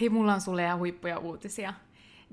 Hei, 0.00 0.08
mulla 0.08 0.34
on 0.34 0.40
sulle 0.40 0.62
ja 0.62 0.76
huippuja 0.76 1.18
uutisia. 1.18 1.74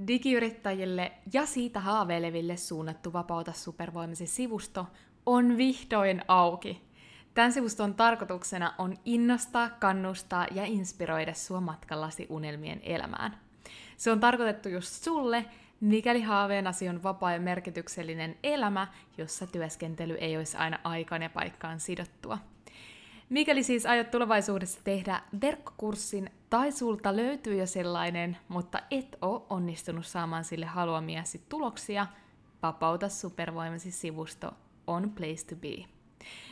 Digiyrittäjille 0.08 1.12
ja 1.34 1.46
siitä 1.46 1.80
haaveileville 1.80 2.58
suunnattu 2.58 3.14
Vapauta 3.14 3.54
supervoimasi 3.54 4.28
sivusto 4.28 4.88
on 5.26 5.58
vihdoin 5.58 6.22
auki. 6.28 6.82
Tämän 7.34 7.54
sivuston 7.54 7.94
tarkoituksena 7.94 8.74
on 8.78 8.96
innostaa, 9.06 9.70
kannustaa 9.70 10.48
ja 10.52 10.66
inspiroida 10.66 11.34
sua 11.34 11.62
matkallasi 11.62 12.28
unelmien 12.30 12.80
elämään. 12.84 13.38
Se 13.98 14.12
on 14.12 14.20
tarkoitettu 14.20 14.70
just 14.70 15.04
sulle, 15.04 15.46
mikäli 15.80 16.22
haaveenasi 16.22 16.90
on 16.90 17.04
vapaa 17.04 17.34
ja 17.34 17.40
merkityksellinen 17.40 18.38
elämä, 18.44 18.88
jossa 19.18 19.48
työskentely 19.48 20.14
ei 20.14 20.38
olisi 20.38 20.58
aina 20.58 20.80
aikaan 20.84 21.22
ja 21.22 21.30
paikkaan 21.30 21.80
sidottua. 21.80 22.38
Mikäli 23.30 23.64
siis 23.64 23.86
aiot 23.86 24.12
tulevaisuudessa 24.12 24.80
tehdä 24.84 25.22
verkkokurssin 25.42 26.30
tai 26.50 26.72
sulta 26.72 27.16
löytyy 27.16 27.56
jo 27.56 27.68
sellainen, 27.68 28.38
mutta 28.48 28.80
et 28.92 29.18
ole 29.22 29.42
onnistunut 29.50 30.06
saamaan 30.06 30.44
sille 30.44 30.66
haluamiasi 30.66 31.42
tuloksia, 31.50 32.08
Vapauta 32.64 33.10
supervoimasi 33.10 33.92
sivusto 33.92 34.52
on 34.88 35.10
place 35.10 35.46
to 35.50 35.56
be. 35.56 35.86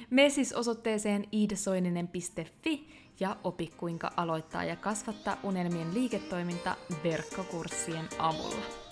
Me 0.10 0.30
siis 0.30 0.54
osoitteeseen 0.54 1.26
iidasoininen.fi 1.34 2.90
ja 3.20 3.38
opi 3.44 3.68
kuinka 3.78 4.12
aloittaa 4.18 4.64
ja 4.64 4.76
kasvattaa 4.76 5.38
unelmien 5.44 5.94
liiketoiminta 5.94 6.76
verkkokurssien 7.04 8.06
avulla. 8.20 8.85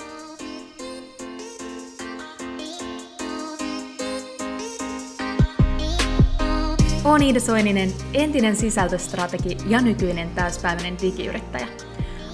Olen 7.03 7.21
Iida 7.21 7.39
Soininen, 7.39 7.93
entinen 8.13 8.55
sisältöstrategi 8.55 9.57
ja 9.67 9.81
nykyinen 9.81 10.29
täyspäiväinen 10.29 10.97
digiyrittäjä. 11.01 11.67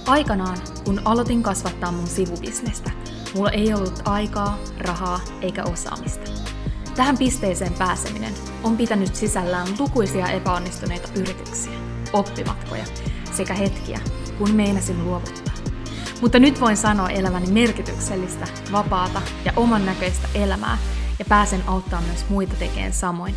Aikanaan, 0.06 0.58
kun 0.84 1.00
aloitin 1.04 1.42
kasvattaa 1.42 1.92
mun 1.92 2.06
sivubisnestä, 2.06 2.90
mulla 3.34 3.50
ei 3.50 3.74
ollut 3.74 4.02
aikaa, 4.04 4.58
rahaa 4.78 5.20
eikä 5.40 5.64
osaamista. 5.64 6.30
Tähän 6.96 7.18
pisteeseen 7.18 7.72
pääseminen 7.72 8.34
on 8.62 8.76
pitänyt 8.76 9.14
sisällään 9.14 9.68
lukuisia 9.78 10.28
epäonnistuneita 10.28 11.08
yrityksiä, 11.20 11.72
oppimatkoja 12.12 12.84
sekä 13.32 13.54
hetkiä, 13.54 14.00
kun 14.38 14.54
meinasin 14.54 15.04
luovuttaa. 15.04 15.54
Mutta 16.20 16.38
nyt 16.38 16.60
voin 16.60 16.76
sanoa 16.76 17.08
elämäni 17.08 17.46
merkityksellistä, 17.46 18.46
vapaata 18.72 19.22
ja 19.44 19.52
oman 19.56 19.86
näköistä 19.86 20.28
elämää 20.34 20.78
ja 21.18 21.24
pääsen 21.24 21.62
auttamaan 21.66 22.04
myös 22.04 22.24
muita 22.28 22.54
tekemään 22.58 22.92
samoin. 22.92 23.34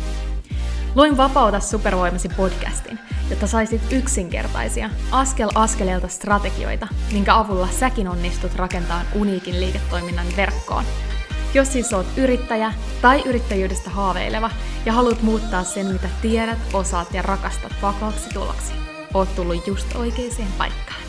Luin 0.94 1.16
Vapauta 1.16 1.60
supervoimasi 1.60 2.28
podcastin, 2.28 2.98
jotta 3.30 3.46
saisit 3.46 3.92
yksinkertaisia, 3.92 4.90
askel 5.10 5.50
askeleelta 5.54 6.08
strategioita, 6.08 6.88
minkä 7.12 7.36
avulla 7.36 7.68
säkin 7.68 8.08
onnistut 8.08 8.54
rakentamaan 8.54 9.06
uniikin 9.14 9.60
liiketoiminnan 9.60 10.26
verkkoon. 10.36 10.84
Jos 11.54 11.72
siis 11.72 11.92
oot 11.92 12.06
yrittäjä 12.16 12.72
tai 13.02 13.22
yrittäjyydestä 13.26 13.90
haaveileva 13.90 14.50
ja 14.86 14.92
haluat 14.92 15.22
muuttaa 15.22 15.64
sen, 15.64 15.86
mitä 15.86 16.08
tiedät, 16.22 16.58
osaat 16.72 17.14
ja 17.14 17.22
rakastat 17.22 17.72
vakaaksi 17.82 18.30
tuloksi, 18.30 18.72
oot 19.14 19.36
tullut 19.36 19.66
just 19.66 19.94
oikeaan 19.94 20.52
paikkaan. 20.58 21.02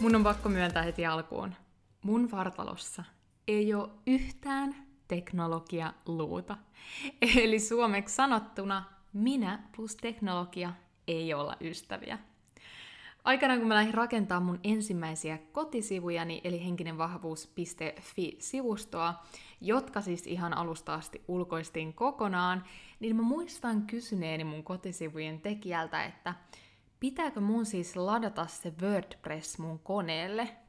Mun 0.00 0.16
on 0.16 0.24
pakko 0.24 0.48
myöntää 0.48 0.82
heti 0.82 1.06
alkuun. 1.06 1.54
Mun 2.02 2.30
vartalossa 2.30 3.04
ei 3.48 3.74
ole 3.74 3.88
yhtään 4.06 4.83
teknologia 5.14 5.92
luuta. 6.06 6.56
Eli 7.42 7.60
suomeksi 7.60 8.14
sanottuna, 8.14 8.84
minä 9.12 9.62
plus 9.76 9.96
teknologia 9.96 10.72
ei 11.08 11.34
olla 11.34 11.56
ystäviä. 11.60 12.18
Aikanaan 13.24 13.58
kun 13.58 13.68
mä 13.68 13.74
lähdin 13.74 13.94
rakentamaan 13.94 14.46
mun 14.46 14.60
ensimmäisiä 14.64 15.38
kotisivujani, 15.52 16.40
eli 16.44 16.64
henkinenvahvuus.fi-sivustoa, 16.64 19.14
jotka 19.60 20.00
siis 20.00 20.26
ihan 20.26 20.54
alusta 20.54 20.94
asti 20.94 21.24
ulkoistiin 21.28 21.92
kokonaan, 21.92 22.64
niin 23.00 23.16
mä 23.16 23.22
muistan 23.22 23.82
kysyneeni 23.82 24.44
mun 24.44 24.64
kotisivujen 24.64 25.40
tekijältä, 25.40 26.04
että 26.04 26.34
pitääkö 27.00 27.40
mun 27.40 27.66
siis 27.66 27.96
ladata 27.96 28.46
se 28.46 28.72
WordPress 28.82 29.58
mun 29.58 29.78
koneelle, 29.78 30.63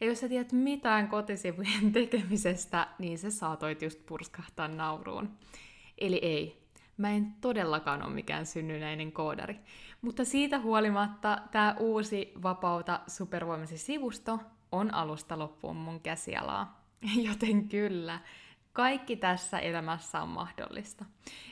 ja 0.00 0.06
jos 0.06 0.20
sä 0.20 0.28
tiedät 0.28 0.52
mitään 0.52 1.08
kotisivujen 1.08 1.92
tekemisestä, 1.92 2.86
niin 2.98 3.18
se 3.18 3.30
saatoit 3.30 3.82
just 3.82 4.06
purskahtaa 4.06 4.68
nauruun. 4.68 5.38
Eli 5.98 6.18
ei, 6.22 6.62
mä 6.96 7.10
en 7.10 7.34
todellakaan 7.40 8.02
ole 8.02 8.14
mikään 8.14 8.46
synnynäinen 8.46 9.12
koodari. 9.12 9.56
Mutta 10.02 10.24
siitä 10.24 10.58
huolimatta 10.58 11.38
tämä 11.50 11.76
uusi 11.78 12.32
Vapauta 12.42 13.00
supervoimasi 13.06 13.78
sivusto 13.78 14.38
on 14.72 14.94
alusta 14.94 15.38
loppuun 15.38 15.76
mun 15.76 16.00
käsialaa. 16.00 16.84
Joten 17.28 17.68
kyllä, 17.68 18.18
kaikki 18.72 19.16
tässä 19.16 19.58
elämässä 19.58 20.22
on 20.22 20.28
mahdollista. 20.28 21.04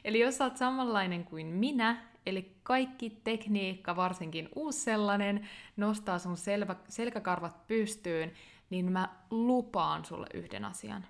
Eli 0.04 0.20
jos 0.20 0.40
oot 0.40 0.56
samanlainen 0.56 1.24
kuin 1.24 1.46
minä, 1.46 2.04
eli 2.28 2.56
kaikki 2.62 3.20
tekniikka, 3.24 3.96
varsinkin 3.96 4.48
uusi 4.54 4.80
sellainen, 4.80 5.48
nostaa 5.76 6.18
sun 6.18 6.36
selvä, 6.36 6.76
selkäkarvat 6.88 7.66
pystyyn, 7.66 8.32
niin 8.70 8.92
mä 8.92 9.08
lupaan 9.30 10.04
sulle 10.04 10.26
yhden 10.34 10.64
asian. 10.64 11.06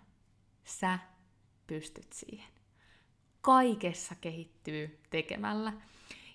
Sä 0.65 0.99
pystyt 1.67 2.13
siihen. 2.13 2.49
Kaikessa 3.41 4.15
kehittyy 4.21 5.01
tekemällä. 5.11 5.73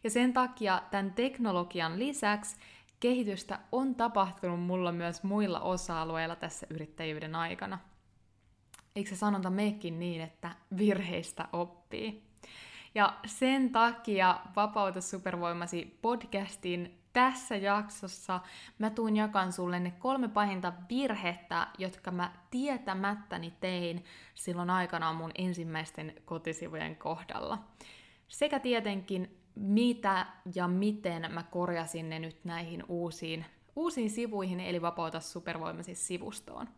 Ja 0.04 0.10
sen 0.10 0.34
takia 0.34 0.82
tämän 0.92 1.14
teknologian 1.14 2.00
lisäksi 2.00 2.58
kehitystä 3.00 3.60
on 3.72 3.96
tapahtunut 3.96 4.60
mulla 4.60 4.92
myös 4.92 5.24
muilla 5.24 5.60
osa-alueilla 5.60 6.36
tässä 6.36 6.68
yrittäjyyden 6.70 7.36
aikana. 7.36 7.80
Eikö 8.96 9.10
se 9.10 9.16
sanonta 9.16 9.50
mekin 9.50 10.00
niin, 10.00 10.22
että 10.22 10.56
virheistä 10.78 11.48
oppii? 11.54 12.33
Ja 12.96 13.14
sen 13.26 13.72
takia 13.72 14.40
Vapauta 14.56 15.02
supervoimasi 15.02 16.00
podcastin 16.02 17.00
tässä 17.14 17.56
jaksossa 17.56 18.40
mä 18.80 18.90
tuun 18.90 19.16
jakan 19.16 19.54
sulle 19.54 19.80
ne 19.80 19.92
kolme 19.92 20.28
pahinta 20.28 20.74
virhettä, 20.90 21.68
jotka 21.78 22.12
mä 22.12 22.32
tietämättäni 22.52 23.54
tein 23.60 24.06
silloin 24.34 24.70
aikanaan 24.70 25.16
mun 25.16 25.32
ensimmäisten 25.36 26.14
kotisivujen 26.26 26.96
kohdalla. 26.96 27.60
Sekä 28.28 28.60
tietenkin 28.60 29.38
mitä 29.56 30.26
ja 30.56 30.68
miten 30.68 31.32
mä 31.32 31.44
korjasin 31.44 32.10
ne 32.10 32.20
nyt 32.20 32.46
näihin 32.46 32.84
uusiin, 32.88 33.46
uusiin 33.76 34.10
sivuihin, 34.10 34.60
eli 34.60 34.82
Vapauta 34.82 35.20
supervoimasi 35.20 35.96
sivustoon. 35.96 36.70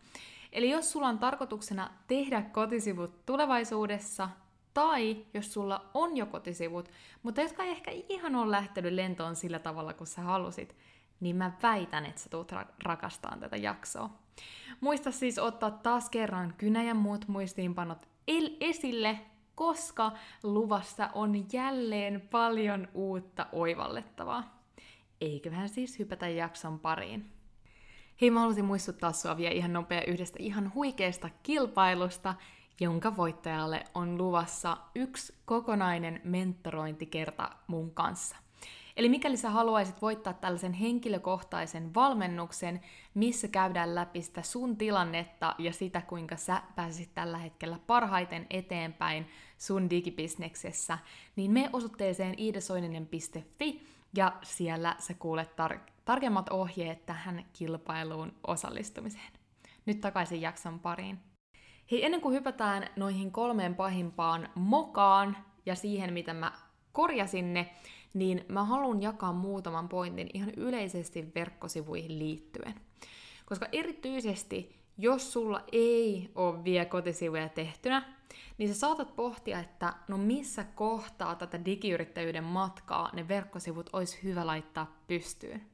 Eli 0.52 0.70
jos 0.70 0.92
sulla 0.92 1.08
on 1.08 1.20
tarkoituksena 1.20 1.90
tehdä 2.08 2.42
kotisivut 2.42 3.26
tulevaisuudessa, 3.26 4.30
tai 4.76 5.26
jos 5.34 5.54
sulla 5.54 5.86
on 5.94 6.18
jo 6.18 6.26
kotisivut, 6.26 6.92
mutta 7.24 7.42
jotka 7.42 7.64
ei 7.64 7.72
ehkä 7.72 7.92
ihan 8.10 8.36
ole 8.36 8.52
lähtenyt 8.52 8.94
lentoon 8.94 9.36
sillä 9.36 9.60
tavalla 9.60 9.94
kuin 9.94 10.08
sä 10.08 10.22
halusit, 10.22 10.76
niin 11.20 11.36
mä 11.36 11.52
väitän, 11.64 12.06
että 12.06 12.22
sä 12.22 12.30
tulet 12.30 12.52
ra- 12.52 12.74
rakastaan 12.84 13.40
tätä 13.40 13.58
jaksoa. 13.58 14.10
Muista 14.82 15.12
siis 15.12 15.40
ottaa 15.40 15.72
taas 15.72 16.10
kerran 16.10 16.54
kynä 16.58 16.84
ja 16.84 16.94
muut 16.94 17.28
muistiinpanot 17.28 18.08
el- 18.28 18.58
esille, 18.60 19.20
koska 19.56 20.12
luvassa 20.44 21.10
on 21.14 21.46
jälleen 21.54 22.22
paljon 22.32 22.88
uutta 22.94 23.48
oivallettavaa. 23.52 24.64
Eiköhän 25.22 25.70
siis 25.70 26.00
hypätä 26.00 26.28
jakson 26.28 26.80
pariin. 26.80 27.32
Hei, 28.22 28.32
mä 28.32 28.40
haluaisin 28.40 28.66
muistuttaa 28.66 29.12
sua 29.12 29.38
vielä 29.38 29.54
ihan 29.54 29.74
nopea 29.74 30.02
yhdestä 30.08 30.38
ihan 30.40 30.74
huikeasta 30.74 31.30
kilpailusta, 31.44 32.36
jonka 32.80 33.18
voittajalle 33.18 33.84
on 33.94 34.18
luvassa 34.18 34.78
yksi 34.96 35.34
kokonainen 35.46 36.22
mentorointikerta 36.24 37.50
mun 37.68 37.92
kanssa. 37.92 38.36
Eli 38.98 39.10
mikäli 39.10 39.38
sä 39.38 39.50
haluaisit 39.50 40.02
voittaa 40.02 40.34
tällaisen 40.34 40.74
henkilökohtaisen 40.74 41.94
valmennuksen, 41.94 42.82
missä 43.14 43.48
käydään 43.48 43.96
läpi 43.96 44.22
sitä 44.22 44.42
sun 44.42 44.78
tilannetta 44.78 45.56
ja 45.58 45.74
sitä, 45.74 46.02
kuinka 46.02 46.36
sä 46.36 46.62
pääsisit 46.76 47.14
tällä 47.14 47.38
hetkellä 47.38 47.80
parhaiten 47.88 48.48
eteenpäin 48.50 49.30
sun 49.58 49.90
digibisneksessä, 49.90 50.98
niin 51.36 51.52
me 51.52 51.70
osoitteeseen 51.74 52.40
iidasoininen.fi 52.40 53.88
ja 54.18 54.34
siellä 54.44 54.96
sä 55.00 55.14
kuulet 55.14 55.50
tar- 55.50 55.92
tarkemmat 56.06 56.50
ohjeet 56.50 57.06
tähän 57.06 57.46
kilpailuun 57.54 58.34
osallistumiseen. 58.48 59.32
Nyt 59.86 60.02
takaisin 60.02 60.42
jakson 60.42 60.80
pariin. 60.80 61.35
Hei, 61.92 62.06
ennen 62.06 62.22
kuin 62.22 62.36
hypätään 62.36 62.90
noihin 62.96 63.32
kolmeen 63.32 63.76
pahimpaan 63.76 64.50
mokaan 64.56 65.38
ja 65.66 65.76
siihen, 65.76 66.14
miten 66.14 66.36
mä 66.36 66.52
korjasin 66.92 67.54
ne, 67.54 67.72
niin 68.14 68.46
mä 68.48 68.64
haluan 68.64 69.02
jakaa 69.02 69.34
muutaman 69.34 69.90
pointin 69.90 70.30
ihan 70.34 70.50
yleisesti 70.58 71.32
verkkosivuihin 71.36 72.20
liittyen. 72.20 72.76
Koska 73.46 73.68
erityisesti, 73.72 74.76
jos 74.98 75.34
sulla 75.34 75.64
ei 75.72 76.32
ole 76.36 76.64
vielä 76.64 76.86
kotisivuja 76.86 77.50
tehtynä, 77.50 78.16
niin 78.58 78.74
sä 78.74 78.80
saatat 78.80 79.16
pohtia, 79.16 79.60
että 79.60 79.94
no 80.08 80.18
missä 80.18 80.64
kohtaa 80.64 81.36
tätä 81.36 81.66
digiyrittäjyyden 81.66 82.44
matkaa 82.44 83.10
ne 83.14 83.28
verkkosivut 83.28 83.90
olisi 83.94 84.24
hyvä 84.24 84.46
laittaa 84.46 85.00
pystyyn. 85.08 85.66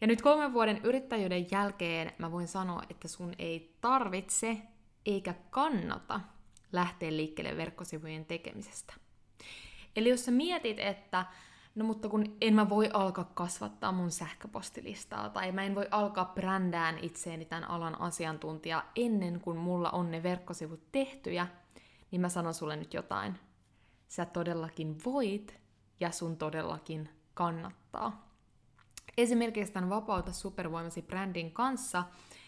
Ja 0.00 0.06
nyt 0.06 0.22
kolmen 0.22 0.52
vuoden 0.52 0.80
yrittäjyyden 0.84 1.46
jälkeen 1.50 2.12
mä 2.18 2.32
voin 2.32 2.48
sanoa, 2.48 2.82
että 2.90 3.08
sun 3.08 3.32
ei 3.38 3.74
tarvitse 3.80 4.62
eikä 5.06 5.34
kannata 5.50 6.20
lähteä 6.72 7.10
liikkeelle 7.10 7.56
verkkosivujen 7.56 8.24
tekemisestä. 8.24 8.94
Eli 9.96 10.08
jos 10.08 10.24
sä 10.24 10.30
mietit, 10.30 10.78
että 10.78 11.26
no 11.74 11.84
mutta 11.84 12.08
kun 12.08 12.36
en 12.40 12.54
mä 12.54 12.68
voi 12.68 12.90
alkaa 12.92 13.30
kasvattaa 13.34 13.92
mun 13.92 14.10
sähköpostilistaa, 14.10 15.30
tai 15.30 15.52
mä 15.52 15.62
en 15.64 15.74
voi 15.74 15.88
alkaa 15.90 16.32
brändään 16.34 16.98
itseeni 16.98 17.44
tämän 17.44 17.70
alan 17.70 18.00
asiantuntija 18.00 18.84
ennen 18.96 19.40
kuin 19.40 19.56
mulla 19.56 19.90
on 19.90 20.10
ne 20.10 20.22
verkkosivut 20.22 20.92
tehtyjä, 20.92 21.46
niin 22.10 22.20
mä 22.20 22.28
sanon 22.28 22.54
sulle 22.54 22.76
nyt 22.76 22.94
jotain. 22.94 23.34
Sä 24.08 24.24
todellakin 24.24 24.96
voit, 25.04 25.60
ja 26.00 26.10
sun 26.10 26.36
todellakin 26.36 27.08
kannattaa. 27.34 28.28
Esimerkiksi 29.16 29.72
tämän 29.72 29.90
Vapauta 29.90 30.32
supervoimasi 30.32 31.02
brändin 31.02 31.52
kanssa, 31.52 32.04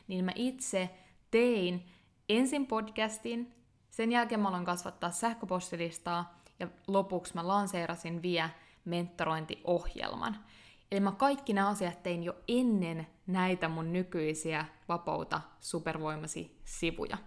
niin 0.08 0.24
mä 0.24 0.32
itse 0.34 0.90
tein 1.30 1.86
ensin 2.38 2.66
podcastin, 2.66 3.54
sen 3.90 4.12
jälkeen 4.12 4.40
mä 4.40 4.48
aloin 4.48 4.64
kasvattaa 4.64 5.10
sähköpostilistaa, 5.10 6.40
ja 6.60 6.68
lopuksi 6.86 7.34
mä 7.34 7.48
lanseerasin 7.48 8.22
vielä 8.22 8.50
mentorointiohjelman. 8.84 10.36
Eli 10.90 11.00
mä 11.00 11.12
kaikki 11.12 11.52
nämä 11.52 11.68
asiat 11.68 12.02
tein 12.02 12.22
jo 12.22 12.36
ennen 12.48 13.06
näitä 13.26 13.68
mun 13.68 13.92
nykyisiä 13.92 14.64
Vapauta 14.88 15.40
supervoimasi 15.60 16.60
sivuja. 16.64 17.18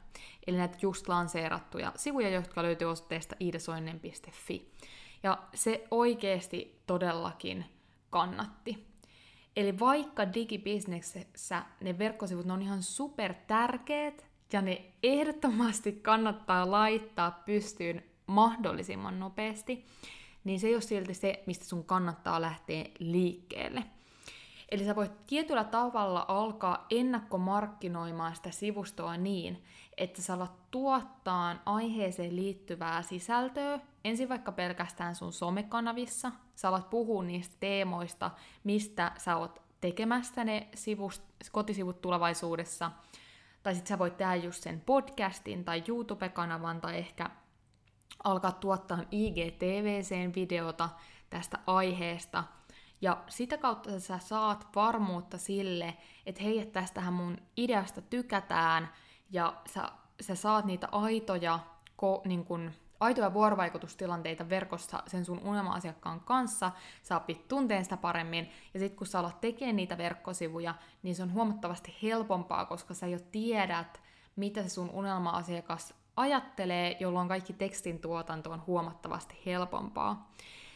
Eli 0.48 0.58
näitä 0.58 0.78
just 0.82 1.08
lanseerattuja 1.08 1.92
sivuja, 1.96 2.30
jotka 2.30 2.64
löytyy 2.64 2.88
osoitteesta 2.88 3.36
iidasoinen.fi. 3.42 4.72
Ja 5.24 5.44
se 5.54 5.88
oikeasti 5.92 6.84
todellakin 6.88 7.66
kannatti. 8.10 8.88
Eli 9.56 9.80
vaikka 9.80 10.34
digibisneksessä 10.34 11.64
ne 11.82 11.98
verkkosivut 11.98 12.46
ne 12.46 12.54
on 12.54 12.62
ihan 12.62 12.84
super 12.84 13.34
tärkeät 13.48 14.33
ja 14.54 14.62
ne 14.62 14.86
ehdottomasti 15.04 15.92
kannattaa 15.92 16.72
laittaa 16.72 17.42
pystyyn 17.46 18.04
mahdollisimman 18.28 19.20
nopeasti, 19.20 19.86
niin 20.44 20.60
se 20.60 20.68
ei 20.68 20.74
ole 20.74 20.82
silti 20.82 21.14
se, 21.14 21.44
mistä 21.46 21.66
sun 21.66 21.84
kannattaa 21.84 22.42
lähteä 22.42 22.86
liikkeelle. 23.00 23.84
Eli 24.72 24.86
sä 24.86 24.96
voit 24.96 25.26
tietyllä 25.28 25.64
tavalla 25.64 26.26
alkaa 26.28 26.86
ennakkomarkkinoimaan 26.90 28.36
sitä 28.36 28.52
sivustoa 28.52 29.18
niin, 29.18 29.64
että 29.98 30.22
sä 30.22 30.34
alat 30.34 30.72
tuottaa 30.72 31.56
aiheeseen 31.66 32.36
liittyvää 32.36 33.02
sisältöä, 33.02 33.80
ensin 34.04 34.30
vaikka 34.30 34.52
pelkästään 34.52 35.16
sun 35.16 35.34
somekanavissa, 35.34 36.32
sä 36.56 36.70
alat 36.70 36.90
puhua 36.90 37.24
niistä 37.24 37.56
teemoista, 37.60 38.32
mistä 38.64 39.12
sä 39.18 39.38
oot 39.38 39.62
tekemässä 39.82 40.44
ne 40.44 40.68
sivust, 40.76 41.24
kotisivut 41.52 42.02
tulevaisuudessa, 42.02 42.92
tai 43.64 43.76
sitten 43.76 43.90
sä 43.90 44.00
voit 44.00 44.18
tehdä 44.18 44.36
just 44.36 44.64
sen 44.64 44.82
podcastin 44.82 45.66
tai 45.66 45.84
YouTube-kanavan, 45.88 46.82
tai 46.82 46.98
ehkä 46.98 47.30
alkaa 48.24 48.52
tuottaa 48.52 49.00
IGTVCen 49.12 50.36
videota 50.36 50.90
tästä 51.30 51.60
aiheesta, 51.68 52.44
ja 53.02 53.24
sitä 53.28 53.58
kautta 53.58 54.00
sä 54.00 54.18
saat 54.18 54.68
varmuutta 54.76 55.38
sille, 55.38 55.98
että 56.26 56.44
hei, 56.44 56.60
että 56.60 56.80
tästähän 56.80 57.14
mun 57.14 57.38
ideasta 57.58 58.02
tykätään, 58.02 58.90
ja 59.30 59.62
sä, 59.74 59.90
sä 60.22 60.36
saat 60.36 60.66
niitä 60.66 60.88
aitoja, 60.92 61.60
ko, 61.96 62.22
niin 62.26 62.46
kun, 62.46 62.72
aitoja 63.04 63.34
vuorovaikutustilanteita 63.34 64.50
verkossa 64.50 65.04
sen 65.08 65.26
sun 65.26 65.42
unelma-asiakkaan 65.44 66.20
kanssa, 66.20 66.72
sä 67.04 67.18
opit 67.18 67.48
tunteen 67.48 67.84
sitä 67.84 67.98
paremmin, 67.98 68.50
ja 68.74 68.80
sitten 68.80 68.98
kun 68.98 69.08
sä 69.08 69.20
alat 69.20 69.42
tekemään 69.42 69.76
niitä 69.76 69.98
verkkosivuja, 69.98 70.76
niin 71.04 71.16
se 71.16 71.24
on 71.24 71.34
huomattavasti 71.34 71.96
helpompaa, 72.04 72.66
koska 72.66 72.94
sä 72.94 73.08
jo 73.08 73.20
tiedät, 73.32 74.02
mitä 74.36 74.64
se 74.64 74.70
sun 74.70 74.90
unelma-asiakas 74.90 75.94
ajattelee, 76.18 76.98
jolloin 77.00 77.28
kaikki 77.28 77.54
tekstin 77.54 78.00
tuotanto 78.00 78.52
on 78.52 78.64
huomattavasti 78.68 79.42
helpompaa. 79.46 80.32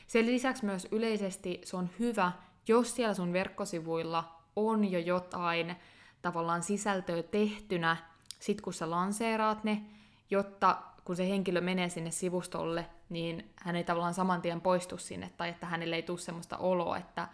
Sen 0.08 0.26
lisäksi 0.26 0.66
myös 0.66 0.88
yleisesti 0.92 1.62
se 1.64 1.78
on 1.78 1.90
hyvä, 2.00 2.32
jos 2.68 2.96
siellä 2.96 3.14
sun 3.14 3.34
verkkosivuilla 3.34 4.42
on 4.56 4.92
jo 4.92 5.00
jotain 5.00 5.76
tavallaan 6.22 6.64
sisältöä 6.64 7.24
tehtynä, 7.24 7.98
sit 8.40 8.62
kun 8.62 8.74
sä 8.74 8.90
lanseeraat 8.90 9.64
ne, 9.64 9.82
jotta 10.30 10.78
kun 11.08 11.16
se 11.16 11.30
henkilö 11.30 11.62
menee 11.62 11.90
sinne 11.90 12.12
sivustolle, 12.12 12.86
niin 13.10 13.52
hän 13.56 13.76
ei 13.76 13.84
tavallaan 13.84 14.14
saman 14.14 14.42
tien 14.42 14.62
poistu 14.62 14.98
sinne, 14.98 15.32
tai 15.38 15.50
että 15.50 15.66
hänelle 15.66 15.96
ei 15.96 16.04
tule 16.04 16.18
semmoista 16.18 16.58
oloa, 16.58 16.98
että, 16.98 17.28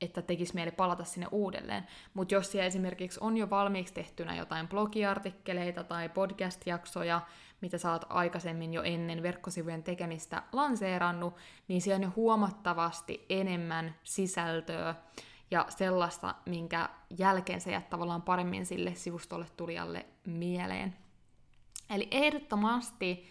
että 0.00 0.22
tekisi 0.22 0.54
mieli 0.54 0.70
palata 0.70 1.04
sinne 1.04 1.26
uudelleen. 1.30 1.86
Mutta 2.14 2.34
jos 2.34 2.52
siellä 2.52 2.66
esimerkiksi 2.66 3.20
on 3.22 3.36
jo 3.36 3.50
valmiiksi 3.50 3.94
tehtynä 3.94 4.36
jotain 4.36 4.68
blogiartikkeleita 4.68 5.84
tai 5.84 6.08
podcast-jaksoja, 6.08 7.20
mitä 7.60 7.78
sä 7.78 7.92
oot 7.92 8.04
aikaisemmin 8.08 8.74
jo 8.74 8.82
ennen 8.82 9.22
verkkosivujen 9.22 9.82
tekemistä 9.82 10.42
lanseerannut, 10.52 11.36
niin 11.68 11.82
siellä 11.82 11.96
on 11.96 12.02
jo 12.02 12.12
huomattavasti 12.16 13.26
enemmän 13.28 13.94
sisältöä 14.02 14.94
ja 15.50 15.66
sellaista, 15.68 16.34
minkä 16.46 16.88
jälkeen 17.18 17.60
sä 17.60 17.70
jäät 17.70 17.90
tavallaan 17.90 18.22
paremmin 18.22 18.66
sille 18.66 18.94
sivustolle 18.94 19.46
tulijalle 19.56 20.06
mieleen. 20.26 21.03
Eli 21.94 22.08
ehdottomasti 22.10 23.26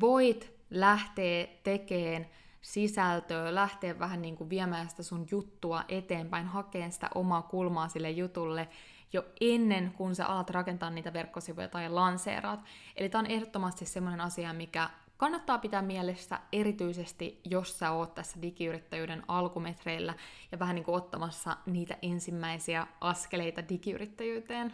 voit 0.00 0.52
lähteä 0.70 1.46
tekemään 1.62 2.26
sisältöä, 2.60 3.54
lähteä 3.54 3.98
vähän 3.98 4.22
niin 4.22 4.36
kuin 4.36 4.50
viemään 4.50 4.88
sitä 4.88 5.02
sun 5.02 5.26
juttua 5.30 5.84
eteenpäin, 5.88 6.46
hakeen 6.46 6.92
sitä 6.92 7.10
omaa 7.14 7.42
kulmaa 7.42 7.88
sille 7.88 8.10
jutulle, 8.10 8.68
jo 9.12 9.24
ennen 9.40 9.92
kuin 9.96 10.14
sä 10.14 10.26
alat 10.26 10.50
rakentaa 10.50 10.90
niitä 10.90 11.12
verkkosivuja 11.12 11.68
tai 11.68 11.88
lanseeraat. 11.88 12.60
Eli 12.96 13.08
tämä 13.08 13.20
on 13.20 13.30
ehdottomasti 13.30 13.86
semmoinen 13.86 14.20
asia, 14.20 14.52
mikä 14.52 14.90
kannattaa 15.16 15.58
pitää 15.58 15.82
mielessä 15.82 16.40
erityisesti, 16.52 17.40
jos 17.44 17.78
sä 17.78 17.90
oot 17.90 18.14
tässä 18.14 18.42
digiyrittäjyyden 18.42 19.22
alkumetreillä 19.28 20.14
ja 20.52 20.58
vähän 20.58 20.74
niin 20.74 20.84
kuin 20.84 20.96
ottamassa 20.96 21.56
niitä 21.66 21.98
ensimmäisiä 22.02 22.86
askeleita 23.00 23.68
digiyrittäjyyteen. 23.68 24.72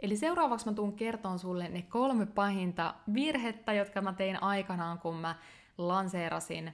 Eli 0.00 0.16
seuraavaksi 0.16 0.66
mä 0.66 0.72
tuun 0.72 0.92
kertoon 0.92 1.38
sulle 1.38 1.68
ne 1.68 1.82
kolme 1.82 2.26
pahinta 2.26 2.94
virhettä, 3.14 3.72
jotka 3.72 4.00
mä 4.00 4.12
tein 4.12 4.42
aikanaan, 4.42 4.98
kun 4.98 5.16
mä 5.16 5.34
lanseerasin 5.78 6.72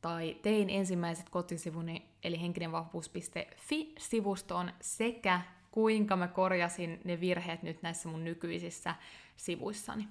tai 0.00 0.36
tein 0.42 0.70
ensimmäiset 0.70 1.28
kotisivuni, 1.28 2.08
eli 2.24 2.40
henkinenvahvuus.fi-sivustoon, 2.40 4.72
sekä 4.80 5.40
kuinka 5.70 6.16
mä 6.16 6.28
korjasin 6.28 7.00
ne 7.04 7.20
virheet 7.20 7.62
nyt 7.62 7.82
näissä 7.82 8.08
mun 8.08 8.24
nykyisissä 8.24 8.94
sivuissani. 9.36 10.08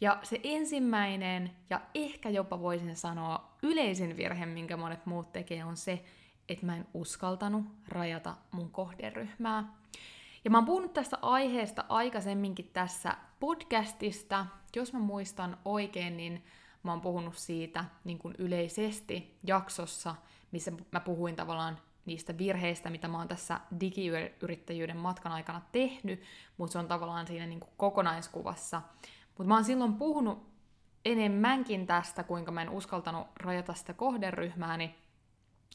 Ja 0.00 0.18
se 0.22 0.40
ensimmäinen, 0.42 1.50
ja 1.70 1.80
ehkä 1.94 2.30
jopa 2.30 2.60
voisin 2.60 2.96
sanoa 2.96 3.56
yleisin 3.62 4.16
virhe, 4.16 4.46
minkä 4.46 4.76
monet 4.76 5.06
muut 5.06 5.32
tekee, 5.32 5.64
on 5.64 5.76
se, 5.76 6.04
että 6.48 6.66
mä 6.66 6.76
en 6.76 6.86
uskaltanut 6.94 7.64
rajata 7.88 8.36
mun 8.52 8.70
kohderyhmää. 8.70 9.79
Ja 10.44 10.50
mä 10.50 10.58
oon 10.58 10.64
puhunut 10.64 10.92
tästä 10.92 11.18
aiheesta 11.22 11.84
aikaisemminkin 11.88 12.70
tässä 12.72 13.16
podcastista. 13.40 14.46
Jos 14.76 14.92
mä 14.92 14.98
muistan 14.98 15.58
oikein, 15.64 16.16
niin 16.16 16.44
mä 16.82 16.90
oon 16.92 17.00
puhunut 17.00 17.36
siitä 17.36 17.84
niin 18.04 18.18
kuin 18.18 18.34
yleisesti 18.38 19.38
jaksossa, 19.46 20.14
missä 20.52 20.72
mä 20.92 21.00
puhuin 21.00 21.36
tavallaan 21.36 21.78
niistä 22.06 22.38
virheistä, 22.38 22.90
mitä 22.90 23.08
mä 23.08 23.18
oon 23.18 23.28
tässä 23.28 23.60
digiyrittäjyyden 23.80 24.96
matkan 24.96 25.32
aikana 25.32 25.62
tehnyt, 25.72 26.22
mutta 26.56 26.72
se 26.72 26.78
on 26.78 26.88
tavallaan 26.88 27.26
siinä 27.26 27.46
niin 27.46 27.60
kuin 27.60 27.70
kokonaiskuvassa. 27.76 28.82
Mutta 29.28 29.48
mä 29.48 29.54
oon 29.54 29.64
silloin 29.64 29.94
puhunut 29.94 30.50
enemmänkin 31.04 31.86
tästä, 31.86 32.24
kuinka 32.24 32.52
mä 32.52 32.62
en 32.62 32.70
uskaltanut 32.70 33.26
rajata 33.36 33.74
sitä 33.74 33.94
kohderyhmääni, 33.94 34.94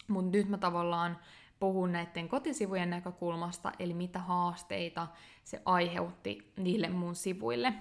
mutta 0.08 0.38
nyt 0.38 0.50
mä 0.50 0.58
tavallaan 0.58 1.18
puhun 1.60 1.92
näiden 1.92 2.30
kotisivujen 2.30 2.90
näkökulmasta, 2.90 3.72
eli 3.80 3.94
mitä 3.94 4.20
haasteita 4.20 5.08
se 5.44 5.62
aiheutti 5.66 6.52
niille 6.58 6.90
mun 6.90 7.16
sivuille. 7.16 7.74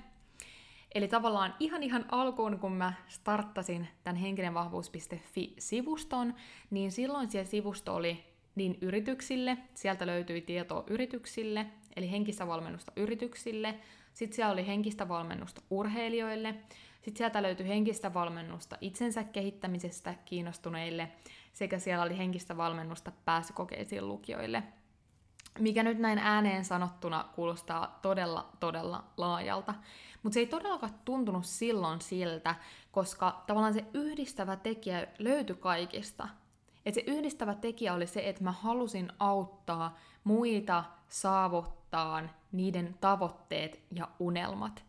Eli 0.94 1.08
tavallaan 1.08 1.54
ihan 1.60 1.82
ihan 1.82 2.04
alkuun, 2.10 2.58
kun 2.58 2.72
mä 2.72 2.92
starttasin 3.08 3.88
tämän 4.04 4.16
henkinenvahvuus.fi-sivuston, 4.16 6.34
niin 6.70 6.92
silloin 6.92 7.30
siellä 7.30 7.50
sivusto 7.50 7.94
oli 7.94 8.24
niin 8.54 8.78
yrityksille, 8.80 9.58
sieltä 9.74 10.06
löytyi 10.06 10.40
tietoa 10.40 10.84
yrityksille, 10.86 11.66
eli 11.96 12.10
henkistä 12.10 12.46
valmennusta 12.46 12.92
yrityksille, 12.96 13.74
sitten 14.12 14.36
siellä 14.36 14.52
oli 14.52 14.66
henkistä 14.66 15.08
valmennusta 15.08 15.62
urheilijoille, 15.70 16.54
sitten 16.94 17.16
sieltä 17.16 17.42
löytyi 17.42 17.68
henkistä 17.68 18.14
valmennusta 18.14 18.76
itsensä 18.80 19.24
kehittämisestä 19.24 20.14
kiinnostuneille, 20.24 21.08
sekä 21.54 21.78
siellä 21.78 22.04
oli 22.04 22.18
henkistä 22.18 22.56
valmennusta 22.56 23.12
pääsykokeisiin 23.24 24.08
lukijoille, 24.08 24.62
mikä 25.58 25.82
nyt 25.82 25.98
näin 25.98 26.18
ääneen 26.18 26.64
sanottuna 26.64 27.24
kuulostaa 27.34 27.98
todella, 28.02 28.50
todella 28.60 29.04
laajalta. 29.16 29.74
Mutta 30.22 30.34
se 30.34 30.40
ei 30.40 30.46
todellakaan 30.46 30.94
tuntunut 31.04 31.46
silloin 31.46 32.00
siltä, 32.00 32.54
koska 32.92 33.42
tavallaan 33.46 33.74
se 33.74 33.84
yhdistävä 33.94 34.56
tekijä 34.56 35.06
löytyi 35.18 35.56
kaikista. 35.56 36.28
Et 36.86 36.94
se 36.94 37.04
yhdistävä 37.06 37.54
tekijä 37.54 37.94
oli 37.94 38.06
se, 38.06 38.28
että 38.28 38.44
mä 38.44 38.52
halusin 38.52 39.12
auttaa 39.18 39.98
muita 40.24 40.84
saavuttaa 41.08 42.22
niiden 42.52 42.94
tavoitteet 43.00 43.80
ja 43.92 44.08
unelmat. 44.18 44.84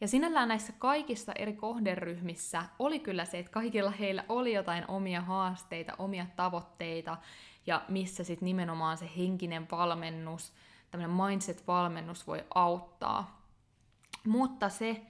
Ja 0.00 0.08
sinällään 0.08 0.48
näissä 0.48 0.72
kaikissa 0.78 1.32
eri 1.32 1.52
kohderyhmissä 1.52 2.62
oli 2.78 2.98
kyllä 2.98 3.24
se, 3.24 3.38
että 3.38 3.52
kaikilla 3.52 3.90
heillä 3.90 4.24
oli 4.28 4.54
jotain 4.54 4.84
omia 4.88 5.20
haasteita, 5.20 5.92
omia 5.98 6.26
tavoitteita, 6.36 7.16
ja 7.66 7.82
missä 7.88 8.24
sitten 8.24 8.46
nimenomaan 8.46 8.96
se 8.96 9.10
henkinen 9.16 9.66
valmennus, 9.70 10.52
tämmöinen 10.90 11.16
mindset-valmennus 11.16 12.26
voi 12.26 12.44
auttaa. 12.54 13.42
Mutta 14.26 14.68
se, 14.68 15.02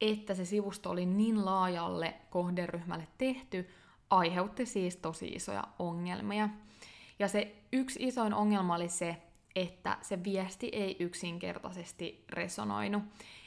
että 0.00 0.34
se 0.34 0.44
sivusto 0.44 0.90
oli 0.90 1.06
niin 1.06 1.44
laajalle 1.44 2.14
kohderyhmälle 2.30 3.06
tehty, 3.18 3.70
aiheutti 4.10 4.66
siis 4.66 4.96
tosi 4.96 5.26
isoja 5.26 5.64
ongelmia. 5.78 6.48
Ja 7.18 7.28
se 7.28 7.54
yksi 7.72 7.98
isoin 8.02 8.34
ongelma 8.34 8.74
oli 8.74 8.88
se, 8.88 9.16
että 9.56 9.98
se 10.02 10.24
viesti 10.24 10.68
ei 10.72 10.96
yksinkertaisesti 11.00 12.24
resonoinut. 12.30 13.02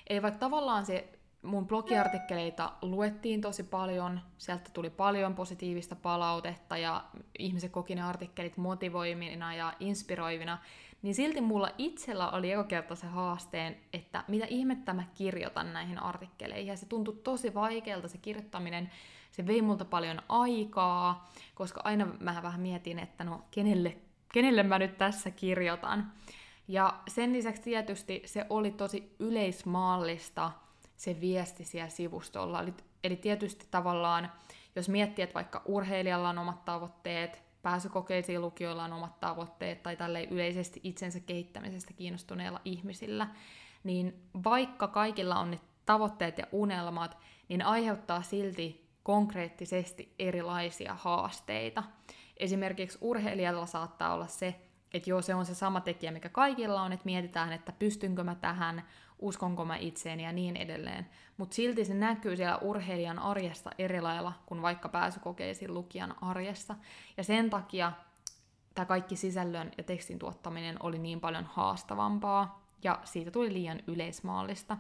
Eli 0.09 0.21
vaikka 0.21 0.39
tavallaan 0.39 0.85
se 0.85 1.17
mun 1.41 1.67
blogiartikkeleita 1.67 2.73
luettiin 2.81 3.41
tosi 3.41 3.63
paljon, 3.63 4.19
sieltä 4.37 4.69
tuli 4.73 4.89
paljon 4.89 5.35
positiivista 5.35 5.95
palautetta 5.95 6.77
ja 6.77 7.03
ihmiset 7.39 7.71
koki 7.71 7.95
ne 7.95 8.01
artikkelit 8.01 8.57
motivoimina 8.57 9.55
ja 9.55 9.73
inspiroivina, 9.79 10.57
niin 11.01 11.15
silti 11.15 11.41
mulla 11.41 11.69
itsellä 11.77 12.29
oli 12.29 12.51
eka 12.51 12.63
kerta 12.63 12.95
se 12.95 13.07
haasteen, 13.07 13.77
että 13.93 14.23
mitä 14.27 14.45
ihmettä 14.49 14.93
mä 14.93 15.03
kirjoitan 15.13 15.73
näihin 15.73 15.99
artikkeleihin. 15.99 16.67
Ja 16.67 16.77
se 16.77 16.85
tuntui 16.85 17.19
tosi 17.23 17.53
vaikealta 17.53 18.07
se 18.07 18.17
kirjoittaminen, 18.17 18.91
se 19.31 19.47
vei 19.47 19.61
multa 19.61 19.85
paljon 19.85 20.21
aikaa, 20.29 21.31
koska 21.55 21.81
aina 21.83 22.07
mä 22.19 22.39
vähän 22.43 22.61
mietin, 22.61 22.99
että 22.99 23.23
no 23.23 23.41
kenelle, 23.51 23.97
kenelle 24.33 24.63
mä 24.63 24.79
nyt 24.79 24.97
tässä 24.97 25.31
kirjoitan. 25.31 26.11
Ja 26.67 26.99
sen 27.07 27.33
lisäksi 27.33 27.61
tietysti 27.61 28.21
se 28.25 28.45
oli 28.49 28.71
tosi 28.71 29.15
yleismaallista 29.19 30.51
se 30.95 31.21
viesti 31.21 31.65
siellä 31.65 31.89
sivustolla. 31.89 32.61
Eli, 32.61 32.73
eli 33.03 33.15
tietysti 33.15 33.67
tavallaan, 33.71 34.31
jos 34.75 34.89
miettii, 34.89 35.23
että 35.23 35.33
vaikka 35.33 35.61
urheilijalla 35.65 36.29
on 36.29 36.37
omat 36.37 36.65
tavoitteet, 36.65 37.43
pääsykokeisiin 37.61 38.41
lukioilla 38.41 38.83
on 38.83 38.93
omat 38.93 39.19
tavoitteet 39.19 39.83
tai 39.83 39.97
tälle 39.97 40.23
yleisesti 40.23 40.79
itsensä 40.83 41.19
kehittämisestä 41.19 41.93
kiinnostuneilla 41.93 42.61
ihmisillä, 42.65 43.27
niin 43.83 44.29
vaikka 44.43 44.87
kaikilla 44.87 45.39
on 45.39 45.51
ne 45.51 45.59
tavoitteet 45.85 46.37
ja 46.37 46.45
unelmat, 46.51 47.17
niin 47.49 47.61
aiheuttaa 47.61 48.21
silti 48.21 48.87
konkreettisesti 49.03 50.13
erilaisia 50.19 50.93
haasteita. 50.93 51.83
Esimerkiksi 52.37 52.97
urheilijalla 53.01 53.65
saattaa 53.65 54.13
olla 54.13 54.27
se, 54.27 54.66
että 54.93 55.09
joo, 55.09 55.21
se 55.21 55.35
on 55.35 55.45
se 55.45 55.55
sama 55.55 55.81
tekijä, 55.81 56.11
mikä 56.11 56.29
kaikilla 56.29 56.81
on, 56.81 56.93
että 56.93 57.05
mietitään, 57.05 57.53
että 57.53 57.71
pystynkö 57.71 58.23
mä 58.23 58.35
tähän, 58.35 58.83
uskonko 59.19 59.65
mä 59.65 59.75
itseeni 59.75 60.23
ja 60.23 60.31
niin 60.31 60.55
edelleen. 60.55 61.09
Mutta 61.37 61.55
silti 61.55 61.85
se 61.85 61.93
näkyy 61.93 62.35
siellä 62.35 62.57
urheilijan 62.57 63.19
arjessa 63.19 63.69
eri 63.77 64.01
lailla 64.01 64.33
kuin 64.45 64.61
vaikka 64.61 64.89
pääsykokeisiin 64.89 65.73
lukijan 65.73 66.15
arjessa. 66.23 66.75
Ja 67.17 67.23
sen 67.23 67.49
takia 67.49 67.91
tämä 68.73 68.85
kaikki 68.85 69.15
sisällön 69.15 69.71
ja 69.77 69.83
tekstin 69.83 70.19
tuottaminen 70.19 70.77
oli 70.83 70.99
niin 70.99 71.19
paljon 71.19 71.45
haastavampaa, 71.45 72.67
ja 72.83 72.99
siitä 73.03 73.31
tuli 73.31 73.53
liian 73.53 73.79
yleismaallista. 73.87 74.77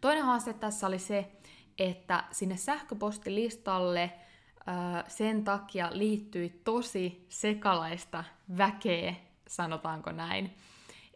Toinen 0.00 0.24
haaste 0.24 0.52
tässä 0.52 0.86
oli 0.86 0.98
se, 0.98 1.32
että 1.78 2.24
sinne 2.30 2.56
sähköpostilistalle 2.56 4.12
sen 5.08 5.44
takia 5.44 5.88
liittyi 5.92 6.60
tosi 6.64 7.26
sekalaista 7.28 8.24
väkeä, 8.58 9.14
sanotaanko 9.48 10.12
näin. 10.12 10.56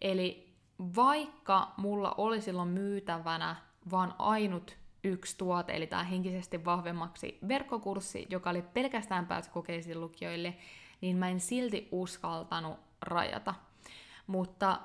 Eli 0.00 0.54
vaikka 0.96 1.72
mulla 1.76 2.14
oli 2.18 2.40
silloin 2.40 2.68
myytävänä 2.68 3.56
vaan 3.90 4.14
ainut 4.18 4.76
yksi 5.04 5.38
tuote, 5.38 5.76
eli 5.76 5.86
tämä 5.86 6.04
henkisesti 6.04 6.64
vahvemmaksi 6.64 7.38
verkkokurssi, 7.48 8.26
joka 8.30 8.50
oli 8.50 8.62
pelkästään 8.62 9.26
pääsykokeisiin 9.26 10.00
lukijoille, 10.00 10.54
niin 11.00 11.16
mä 11.16 11.28
en 11.28 11.40
silti 11.40 11.88
uskaltanut 11.90 12.78
rajata. 13.02 13.54
Mutta 14.26 14.80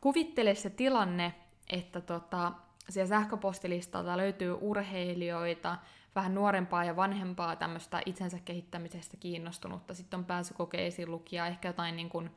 kuvittele 0.00 0.54
se 0.54 0.70
tilanne, 0.70 1.34
että 1.70 2.00
tota, 2.00 2.52
siellä 2.88 3.08
sähköpostilistalta 3.08 4.16
löytyy 4.16 4.56
urheilijoita, 4.60 5.76
vähän 6.16 6.34
nuorempaa 6.34 6.84
ja 6.84 6.96
vanhempaa 6.96 7.56
tämmöistä 7.56 8.00
itsensä 8.06 8.38
kehittämisestä 8.44 9.16
kiinnostunutta, 9.16 9.94
sitten 9.94 10.18
on 10.18 10.24
pääsykokeisiin 10.24 11.10
lukija, 11.10 11.46
ehkä 11.46 11.68
jotain 11.68 11.96
niin 11.96 12.08
kuin, 12.08 12.30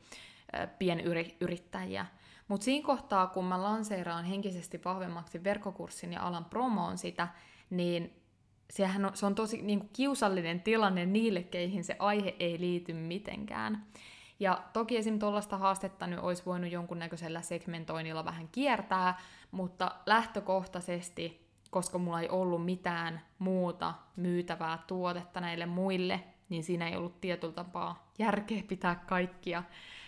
pienyrittäjiä. 0.78 2.06
Mutta 2.48 2.64
siinä 2.64 2.86
kohtaa, 2.86 3.26
kun 3.26 3.44
mä 3.44 3.62
lanseeraan 3.62 4.24
henkisesti 4.24 4.80
vahvemmaksi 4.84 5.44
verkkokurssin 5.44 6.12
ja 6.12 6.22
alan 6.22 6.44
promoon 6.44 6.98
sitä, 6.98 7.28
niin 7.70 8.22
sehän 8.70 9.04
on, 9.04 9.16
se 9.16 9.26
on 9.26 9.34
tosi 9.34 9.62
niin 9.62 9.78
kuin 9.78 9.90
kiusallinen 9.92 10.60
tilanne 10.60 11.06
niille, 11.06 11.42
keihin 11.42 11.84
se 11.84 11.96
aihe 11.98 12.36
ei 12.38 12.60
liity 12.60 12.92
mitenkään. 12.92 13.86
Ja 14.40 14.62
toki 14.72 14.96
esim. 14.96 15.18
tuollaista 15.18 15.58
haastetta 15.58 16.06
nyt 16.06 16.18
olisi 16.18 16.42
voinut 16.46 16.72
jonkunnäköisellä 16.72 17.42
segmentoinnilla 17.42 18.24
vähän 18.24 18.48
kiertää, 18.48 19.18
mutta 19.50 19.90
lähtökohtaisesti, 20.06 21.49
koska 21.70 21.98
mulla 21.98 22.20
ei 22.20 22.28
ollut 22.28 22.64
mitään 22.64 23.20
muuta 23.38 23.94
myytävää 24.16 24.78
tuotetta 24.86 25.40
näille 25.40 25.66
muille, 25.66 26.20
niin 26.48 26.64
siinä 26.64 26.88
ei 26.88 26.96
ollut 26.96 27.20
tietyllä 27.20 27.54
tapaa 27.54 28.12
järkeä 28.18 28.62
pitää 28.68 28.94
kaikkia, 28.94 29.62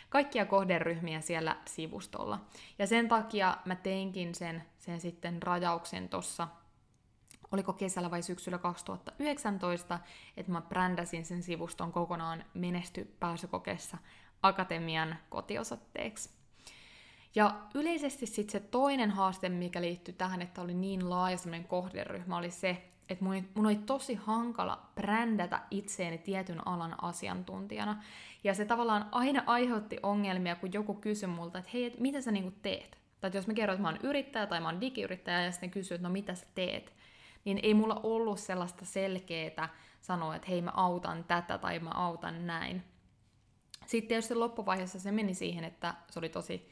kaikkia 0.09 0.47
kohderyhmiä 0.47 1.21
siellä 1.21 1.57
sivustolla. 1.64 2.40
Ja 2.78 2.87
sen 2.87 3.09
takia 3.09 3.57
mä 3.64 3.76
teinkin 3.76 4.35
sen, 4.35 4.62
sen 4.78 5.00
sitten 5.00 5.42
rajauksen 5.42 6.09
tuossa 6.09 6.49
oliko 7.52 7.73
kesällä 7.73 8.11
vai 8.11 8.23
syksyllä 8.23 8.59
2019, 8.59 9.99
että 10.37 10.52
mä 10.52 10.61
brändäsin 10.61 11.25
sen 11.25 11.42
sivuston 11.42 11.92
kokonaan 11.92 12.45
menesty 12.54 13.16
pääsykokeessa 13.21 13.99
akatemian 14.42 15.16
kotiosoitteeksi. 15.28 16.41
Ja 17.34 17.54
yleisesti 17.74 18.26
sitten 18.26 18.52
se 18.52 18.68
toinen 18.68 19.10
haaste, 19.10 19.48
mikä 19.48 19.80
liittyy 19.80 20.14
tähän, 20.14 20.42
että 20.42 20.62
oli 20.62 20.74
niin 20.74 21.10
laaja 21.10 21.36
semmoinen 21.36 21.68
kohderyhmä, 21.68 22.36
oli 22.36 22.50
se, 22.50 22.82
että 23.08 23.24
mun, 23.24 23.48
mun 23.54 23.66
oli 23.66 23.76
tosi 23.76 24.14
hankala 24.14 24.82
brändätä 24.94 25.60
itseeni 25.70 26.18
tietyn 26.18 26.68
alan 26.68 27.04
asiantuntijana. 27.04 28.02
Ja 28.44 28.54
se 28.54 28.64
tavallaan 28.64 29.08
aina 29.12 29.42
aiheutti 29.46 29.98
ongelmia, 30.02 30.56
kun 30.56 30.72
joku 30.72 30.94
kysyi 30.94 31.28
multa, 31.28 31.58
että 31.58 31.70
hei, 31.74 31.84
et 31.84 32.00
mitä 32.00 32.20
sä 32.20 32.30
niinku 32.30 32.52
teet? 32.62 32.98
Tai 33.20 33.30
jos 33.34 33.46
mä 33.46 33.54
kerron, 33.54 33.74
että 33.74 33.82
mä 33.82 33.88
oon 33.88 34.00
yrittäjä 34.02 34.46
tai 34.46 34.60
mä 34.60 34.68
oon 34.68 34.80
digiyrittäjä 34.80 35.42
ja 35.42 35.52
sitten 35.52 35.70
kysyy, 35.70 35.94
että 35.94 36.08
no 36.08 36.12
mitä 36.12 36.34
sä 36.34 36.46
teet? 36.54 36.92
Niin 37.44 37.60
ei 37.62 37.74
mulla 37.74 38.00
ollut 38.02 38.38
sellaista 38.38 38.84
selkeää 38.84 39.68
sanoa, 40.00 40.36
että 40.36 40.48
hei 40.48 40.62
mä 40.62 40.70
autan 40.74 41.24
tätä 41.24 41.58
tai 41.58 41.78
mä 41.78 41.90
autan 41.90 42.46
näin. 42.46 42.82
Sitten 43.86 44.08
tietysti 44.08 44.34
loppuvaiheessa 44.34 45.00
se 45.00 45.12
meni 45.12 45.34
siihen, 45.34 45.64
että 45.64 45.94
se 46.10 46.18
oli 46.18 46.28
tosi 46.28 46.68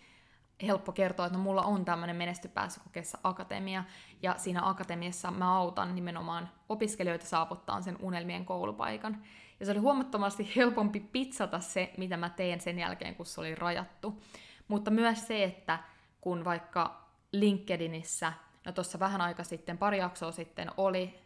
helppo 0.66 0.92
kertoa, 0.92 1.26
että 1.26 1.38
no 1.38 1.44
mulla 1.44 1.62
on 1.62 1.84
tämmöinen 1.84 2.16
menestypääsykokeessa 2.16 3.18
akatemia, 3.22 3.84
ja 4.22 4.34
siinä 4.38 4.68
akatemiassa 4.68 5.30
mä 5.30 5.56
autan 5.56 5.94
nimenomaan 5.94 6.48
opiskelijoita 6.68 7.26
saavuttaa 7.26 7.82
sen 7.82 7.96
unelmien 8.00 8.44
koulupaikan. 8.44 9.22
Ja 9.60 9.66
se 9.66 9.72
oli 9.72 9.80
huomattavasti 9.80 10.52
helpompi 10.56 11.00
pizzata 11.00 11.60
se, 11.60 11.92
mitä 11.96 12.16
mä 12.16 12.30
teen 12.30 12.60
sen 12.60 12.78
jälkeen, 12.78 13.14
kun 13.14 13.26
se 13.26 13.40
oli 13.40 13.54
rajattu. 13.54 14.22
Mutta 14.68 14.90
myös 14.90 15.26
se, 15.26 15.44
että 15.44 15.78
kun 16.20 16.44
vaikka 16.44 17.08
LinkedInissä, 17.32 18.32
no 18.66 18.72
tuossa 18.72 18.98
vähän 18.98 19.20
aika 19.20 19.44
sitten, 19.44 19.78
pari 19.78 19.98
jaksoa 19.98 20.32
sitten 20.32 20.70
oli 20.76 21.20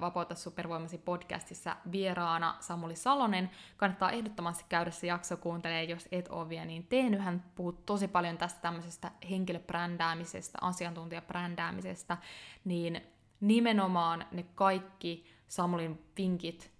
Vapauta 0.00 0.34
supervoimasi 0.34 0.98
podcastissa 0.98 1.76
vieraana 1.92 2.56
Samuli 2.60 2.96
Salonen. 2.96 3.50
Kannattaa 3.76 4.10
ehdottomasti 4.10 4.64
käydä 4.68 4.90
se 4.90 5.06
jakso 5.06 5.36
kuuntelemaan, 5.36 5.88
jos 5.88 6.08
et 6.12 6.28
ole 6.28 6.48
vielä 6.48 6.64
niin 6.64 6.86
tehnyt. 6.86 7.20
Hän 7.20 7.44
puhuu 7.54 7.72
tosi 7.72 8.08
paljon 8.08 8.38
tästä 8.38 8.60
tämmöisestä 8.60 9.10
henkilöbrändäämisestä, 9.30 10.58
asiantuntijabrändäämisestä, 10.60 12.16
niin 12.64 13.00
nimenomaan 13.40 14.26
ne 14.32 14.44
kaikki 14.54 15.26
Samulin 15.48 16.04
vinkit 16.18 16.70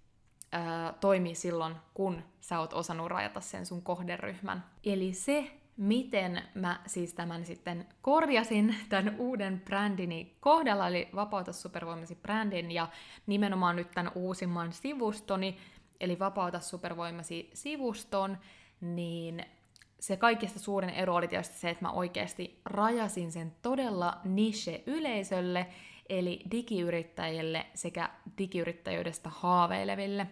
ää, 0.51 0.93
toimii 0.93 1.35
silloin, 1.35 1.75
kun 1.93 2.23
sä 2.41 2.59
oot 2.59 2.73
osannut 2.73 3.07
rajata 3.07 3.41
sen 3.41 3.65
sun 3.65 3.81
kohderyhmän. 3.81 4.65
Eli 4.83 5.13
se, 5.13 5.51
miten 5.77 6.41
mä 6.53 6.79
siis 6.85 7.13
tämän 7.13 7.45
sitten 7.45 7.85
korjasin 8.01 8.75
tämän 8.89 9.15
uuden 9.17 9.61
brändini 9.65 10.37
kohdalla, 10.39 10.87
eli 10.87 11.09
Vapauta 11.15 11.53
supervoimasi 11.53 12.15
brändin 12.15 12.71
ja 12.71 12.87
nimenomaan 13.27 13.75
nyt 13.75 13.91
tämän 13.91 14.11
uusimman 14.15 14.73
sivustoni, 14.73 15.57
eli 15.99 16.19
Vapauta 16.19 16.59
supervoimasi 16.59 17.49
sivuston, 17.53 18.37
niin 18.81 19.45
se 19.99 20.17
kaikista 20.17 20.59
suurin 20.59 20.89
ero 20.89 21.15
oli 21.15 21.27
tietysti 21.27 21.57
se, 21.57 21.69
että 21.69 21.85
mä 21.85 21.91
oikeasti 21.91 22.61
rajasin 22.65 23.31
sen 23.31 23.55
todella 23.61 24.17
niche-yleisölle, 24.23 25.67
eli 26.09 26.39
digiyrittäjille 26.51 27.65
sekä 27.73 28.09
digiyrittäjyydestä 28.37 29.29
haaveileville. 29.29 30.27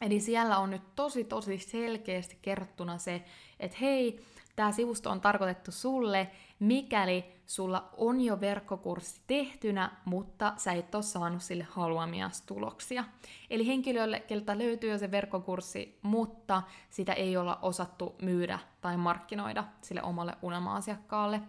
Eli 0.00 0.20
siellä 0.20 0.58
on 0.58 0.70
nyt 0.70 0.82
tosi 0.96 1.24
tosi 1.24 1.58
selkeästi 1.58 2.38
kerrottuna 2.42 2.98
se, 2.98 3.22
että 3.60 3.76
hei, 3.80 4.24
tämä 4.56 4.72
sivusto 4.72 5.10
on 5.10 5.20
tarkoitettu 5.20 5.72
sulle, 5.72 6.30
mikäli 6.58 7.24
sulla 7.46 7.88
on 7.96 8.20
jo 8.20 8.40
verkkokurssi 8.40 9.20
tehtynä, 9.26 9.90
mutta 10.04 10.52
sä 10.56 10.72
et 10.72 10.94
ole 10.94 11.02
saanut 11.02 11.42
sille 11.42 11.66
haluamia 11.70 12.30
tuloksia. 12.46 13.04
Eli 13.50 13.66
henkilölle, 13.66 14.20
keltä 14.20 14.58
löytyy 14.58 14.90
jo 14.90 14.98
se 14.98 15.10
verkkokurssi, 15.10 15.98
mutta 16.02 16.62
sitä 16.90 17.12
ei 17.12 17.36
olla 17.36 17.58
osattu 17.62 18.14
myydä 18.22 18.58
tai 18.80 18.96
markkinoida 18.96 19.64
sille 19.82 20.02
omalle 20.02 20.32
unelma-asiakkaalle. 20.42 21.40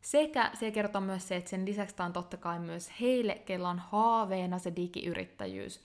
Sekä 0.00 0.50
se 0.54 0.70
kertoo 0.70 1.00
myös 1.00 1.28
se, 1.28 1.36
että 1.36 1.50
sen 1.50 1.66
lisäksi 1.66 1.96
tämä 1.96 2.06
on 2.06 2.12
totta 2.12 2.36
kai 2.36 2.58
myös 2.58 2.90
heille, 3.00 3.34
kellä 3.34 3.68
on 3.68 3.78
haaveena 3.78 4.58
se 4.58 4.72
digiyrittäjyys. 4.76 5.80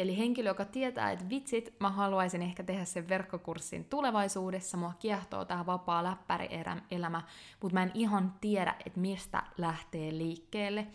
Eli 0.00 0.18
henkilö, 0.18 0.50
joka 0.50 0.64
tietää, 0.64 1.10
että 1.10 1.28
vitsit, 1.28 1.74
mä 1.80 1.90
haluaisin 1.90 2.42
ehkä 2.42 2.62
tehdä 2.62 2.84
sen 2.84 3.08
verkkokurssin 3.08 3.84
tulevaisuudessa, 3.84 4.76
mua 4.76 4.92
kiehtoo 4.98 5.44
tämä 5.44 5.66
vapaa 5.66 6.04
läppärielämä, 6.04 7.22
mutta 7.62 7.74
mä 7.74 7.82
en 7.82 7.90
ihan 7.94 8.34
tiedä, 8.40 8.74
että 8.86 9.00
mistä 9.00 9.42
lähtee 9.58 10.12
liikkeelle. 10.12 10.86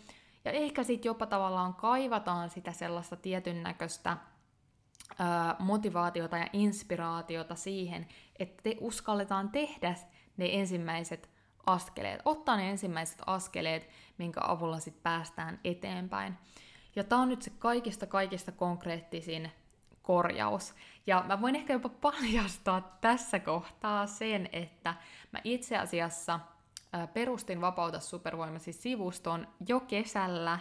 Ja 0.44 0.50
ehkä 0.50 0.82
sitten 0.82 1.08
jopa 1.08 1.26
tavallaan 1.26 1.74
kaivataan 1.74 2.50
sitä 2.50 2.72
sellaista 2.72 3.16
tietyn 3.16 3.62
näköistä 3.62 4.16
motivaatiota 5.58 6.38
ja 6.38 6.48
inspiraatiota 6.52 7.54
siihen, 7.54 8.06
että 8.38 8.62
te 8.62 8.76
uskalletaan 8.80 9.50
tehdä 9.50 9.94
ne 10.36 10.48
ensimmäiset 10.52 11.30
askeleet, 11.66 12.20
ottaa 12.24 12.56
ne 12.56 12.70
ensimmäiset 12.70 13.22
askeleet, 13.26 13.88
minkä 14.18 14.40
avulla 14.42 14.80
sitten 14.80 15.02
päästään 15.02 15.60
eteenpäin. 15.64 16.34
Ja 16.96 17.04
tämä 17.04 17.22
on 17.22 17.28
nyt 17.28 17.42
se 17.42 17.50
kaikista 17.58 18.06
kaikista 18.06 18.52
konkreettisin 18.52 19.50
korjaus. 20.02 20.74
Ja 21.06 21.24
mä 21.26 21.40
voin 21.40 21.56
ehkä 21.56 21.72
jopa 21.72 21.88
paljastaa 21.88 22.98
tässä 23.00 23.38
kohtaa 23.38 24.06
sen, 24.06 24.48
että 24.52 24.94
mä 25.32 25.40
itse 25.44 25.76
asiassa 25.78 26.40
perustin 27.14 27.60
Vapauta 27.60 28.00
supervoimasi 28.00 28.72
sivuston 28.72 29.48
jo 29.68 29.80
kesällä 29.80 30.58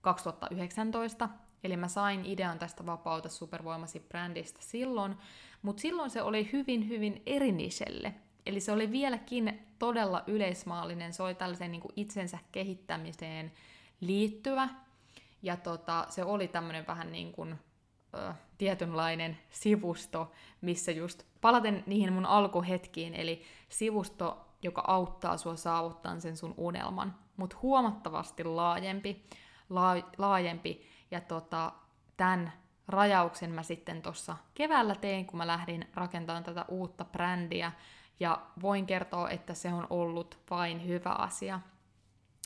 2019, 0.00 1.28
eli 1.64 1.76
mä 1.76 1.88
sain 1.88 2.26
idean 2.26 2.58
tästä 2.58 2.86
Vapauta 2.86 3.28
supervoimasi 3.28 4.00
brändistä 4.00 4.60
silloin, 4.62 5.16
mutta 5.62 5.80
silloin 5.80 6.10
se 6.10 6.22
oli 6.22 6.52
hyvin 6.52 6.88
hyvin 6.88 7.22
eriniselle. 7.26 8.14
Eli 8.46 8.60
se 8.60 8.72
oli 8.72 8.90
vieläkin 8.90 9.66
todella 9.78 10.24
yleismaallinen, 10.26 11.12
se 11.12 11.22
oli 11.22 11.34
tällaiseen 11.34 11.72
niin 11.72 11.80
kuin 11.80 11.92
itsensä 11.96 12.38
kehittämiseen 12.52 13.52
liittyvä, 14.00 14.68
ja 15.42 15.56
tota, 15.56 16.06
se 16.08 16.24
oli 16.24 16.48
tämmöinen 16.48 16.86
vähän 16.86 17.12
niin 17.12 17.32
kuin 17.32 17.58
ö, 18.14 18.32
tietynlainen 18.58 19.38
sivusto, 19.50 20.32
missä 20.60 20.92
just 20.92 21.22
palaten 21.40 21.84
niihin 21.86 22.12
mun 22.12 22.26
alkuhetkiin, 22.26 23.14
eli 23.14 23.42
sivusto, 23.68 24.46
joka 24.62 24.84
auttaa 24.86 25.36
sua 25.36 25.56
saavuttaa 25.56 26.20
sen 26.20 26.36
sun 26.36 26.54
unelman, 26.56 27.14
mutta 27.36 27.56
huomattavasti 27.62 28.44
laajempi, 28.44 29.26
laa, 29.70 29.96
laajempi, 30.18 30.86
ja 31.10 31.20
tota, 31.20 31.72
tämän 32.16 32.52
rajauksen 32.88 33.50
mä 33.50 33.62
sitten 33.62 34.02
tuossa 34.02 34.36
keväällä 34.54 34.94
tein, 34.94 35.26
kun 35.26 35.36
mä 35.38 35.46
lähdin 35.46 35.88
rakentamaan 35.94 36.44
tätä 36.44 36.64
uutta 36.68 37.04
brändiä, 37.04 37.72
ja 38.20 38.42
voin 38.62 38.86
kertoa, 38.86 39.30
että 39.30 39.54
se 39.54 39.72
on 39.72 39.86
ollut 39.90 40.38
vain 40.50 40.86
hyvä 40.86 41.10
asia. 41.10 41.60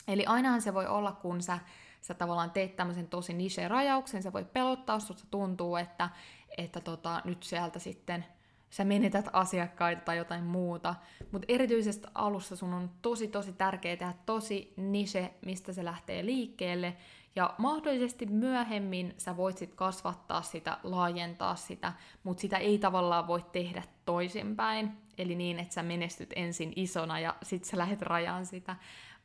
Eli 0.07 0.25
ainahan 0.25 0.61
se 0.61 0.73
voi 0.73 0.87
olla, 0.87 1.11
kun 1.11 1.41
sä 1.41 1.59
sä 2.03 2.13
tavallaan 2.13 2.51
teet 2.51 2.75
tämmöisen 2.75 3.07
tosi 3.07 3.33
niche-rajauksen, 3.33 4.23
se 4.23 4.33
voi 4.33 4.45
pelottaa, 4.45 4.99
susta 4.99 5.23
tuntuu, 5.31 5.75
että, 5.75 6.09
että 6.57 6.79
tota, 6.81 7.21
nyt 7.25 7.43
sieltä 7.43 7.79
sitten 7.79 8.25
sä 8.69 8.83
menetät 8.83 9.29
asiakkaita 9.33 10.01
tai 10.01 10.17
jotain 10.17 10.43
muuta, 10.43 10.95
mutta 11.31 11.45
erityisesti 11.47 12.07
alussa 12.15 12.55
sun 12.55 12.73
on 12.73 12.91
tosi 13.01 13.27
tosi 13.27 13.53
tärkeää 13.53 13.95
tehdä 13.95 14.13
tosi 14.25 14.73
niche, 14.77 15.33
mistä 15.45 15.73
se 15.73 15.85
lähtee 15.85 16.25
liikkeelle, 16.25 16.97
ja 17.35 17.53
mahdollisesti 17.57 18.25
myöhemmin 18.25 19.13
sä 19.17 19.37
voit 19.37 19.57
sit 19.57 19.73
kasvattaa 19.75 20.41
sitä, 20.41 20.77
laajentaa 20.83 21.55
sitä, 21.55 21.93
mutta 22.23 22.41
sitä 22.41 22.57
ei 22.57 22.77
tavallaan 22.77 23.27
voi 23.27 23.45
tehdä 23.51 23.83
toisinpäin, 24.05 24.91
eli 25.17 25.35
niin, 25.35 25.59
että 25.59 25.73
sä 25.73 25.83
menestyt 25.83 26.33
ensin 26.35 26.73
isona 26.75 27.19
ja 27.19 27.35
sit 27.43 27.63
sä 27.63 27.77
lähdet 27.77 28.01
rajaan 28.01 28.45
sitä, 28.45 28.75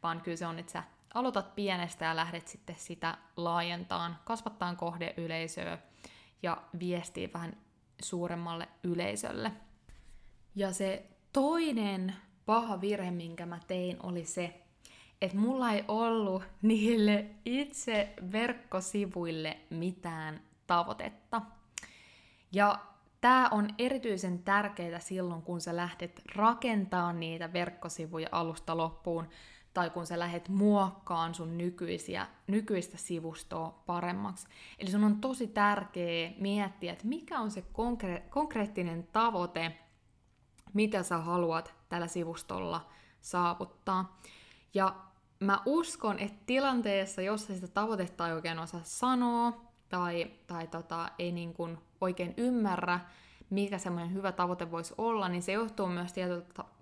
vaan 0.02 0.20
kyllä 0.20 0.36
se 0.36 0.46
on, 0.46 0.58
että 0.58 0.72
sä 0.72 0.82
aloitat 1.14 1.54
pienestä 1.54 2.04
ja 2.04 2.16
lähdet 2.16 2.48
sitten 2.48 2.76
sitä 2.78 3.18
laajentaan, 3.36 4.18
kasvattaan 4.24 4.76
kohdeyleisöä 4.76 5.78
ja 6.42 6.62
viestii 6.78 7.30
vähän 7.34 7.56
suuremmalle 8.02 8.68
yleisölle. 8.84 9.52
Ja 10.54 10.72
se 10.72 11.06
toinen 11.32 12.14
paha 12.46 12.80
virhe, 12.80 13.10
minkä 13.10 13.46
mä 13.46 13.58
tein, 13.66 13.96
oli 14.02 14.24
se, 14.24 14.62
että 15.22 15.36
mulla 15.36 15.72
ei 15.72 15.84
ollut 15.88 16.42
niille 16.62 17.26
itse 17.44 18.14
verkkosivuille 18.32 19.58
mitään 19.70 20.40
tavoitetta. 20.66 21.42
Ja 22.52 22.78
tämä 23.20 23.48
on 23.50 23.68
erityisen 23.78 24.38
tärkeää 24.38 25.00
silloin, 25.00 25.42
kun 25.42 25.60
sä 25.60 25.76
lähdet 25.76 26.22
rakentamaan 26.34 27.20
niitä 27.20 27.52
verkkosivuja 27.52 28.28
alusta 28.32 28.76
loppuun, 28.76 29.28
tai 29.74 29.90
kun 29.90 30.06
sä 30.06 30.18
lähdet 30.18 30.48
muokkaan 30.48 31.34
sun 31.34 31.58
nykyisiä, 31.58 32.26
nykyistä 32.46 32.96
sivustoa 32.96 33.82
paremmaksi. 33.86 34.48
Eli 34.78 34.90
sun 34.90 35.04
on 35.04 35.20
tosi 35.20 35.46
tärkeää 35.46 36.32
miettiä, 36.38 36.92
että 36.92 37.06
mikä 37.06 37.40
on 37.40 37.50
se 37.50 37.60
konkre- 37.60 38.28
konkreettinen 38.30 39.08
tavoite, 39.12 39.78
mitä 40.74 41.02
sä 41.02 41.18
haluat 41.18 41.74
tällä 41.88 42.06
sivustolla 42.06 42.88
saavuttaa. 43.20 44.20
Ja 44.74 44.94
mä 45.40 45.62
uskon, 45.66 46.18
että 46.18 46.38
tilanteessa, 46.46 47.22
jossa 47.22 47.54
sitä 47.54 47.68
tavoitetta 47.68 48.28
ei 48.28 48.34
oikein 48.34 48.58
osaa 48.58 48.80
sanoa, 48.84 49.68
tai, 49.88 50.30
tai 50.46 50.66
tota, 50.66 51.08
ei 51.18 51.32
niin 51.32 51.54
kuin 51.54 51.78
oikein 52.00 52.34
ymmärrä, 52.36 53.00
mikä 53.50 53.78
semmoinen 53.78 54.14
hyvä 54.14 54.32
tavoite 54.32 54.70
voisi 54.70 54.94
olla, 54.98 55.28
niin 55.28 55.42
se 55.42 55.52
johtuu 55.52 55.86
myös 55.86 56.12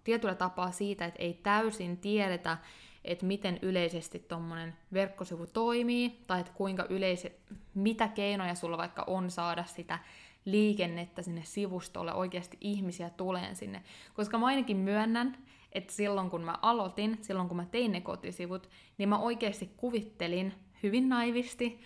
tietyllä 0.05 0.35
tapaa 0.35 0.71
siitä, 0.71 1.05
että 1.05 1.23
ei 1.23 1.35
täysin 1.35 1.97
tiedetä, 1.97 2.59
että 3.05 3.27
miten 3.27 3.59
yleisesti 3.63 4.19
tuommoinen 4.19 4.75
verkkosivu 4.93 5.47
toimii, 5.47 6.23
tai 6.27 6.41
että 6.41 6.53
kuinka 6.53 6.87
yleise, 6.89 7.39
mitä 7.75 8.09
keinoja 8.09 8.55
sulla 8.55 8.79
vaikka 8.79 9.05
on 9.07 9.31
saada 9.31 9.65
sitä 9.65 9.99
liikennettä 10.45 11.23
sinne 11.23 11.43
sivustolle, 11.45 12.15
oikeasti 12.15 12.57
ihmisiä 12.61 13.11
tulee 13.11 13.55
sinne. 13.55 13.83
Koska 14.15 14.39
mä 14.39 14.47
ainakin 14.47 14.77
myönnän, 14.77 15.37
että 15.73 15.93
silloin 15.93 16.31
kun 16.31 16.43
mä 16.43 16.59
aloitin, 16.63 17.19
silloin 17.21 17.49
kun 17.49 17.57
mä 17.57 17.65
tein 17.65 17.93
ne 17.93 18.01
kotisivut, 18.01 18.71
niin 18.99 19.09
mä 19.09 19.19
oikeasti 19.19 19.71
kuvittelin 19.77 20.55
hyvin 20.83 21.09
naivisti, 21.09 21.81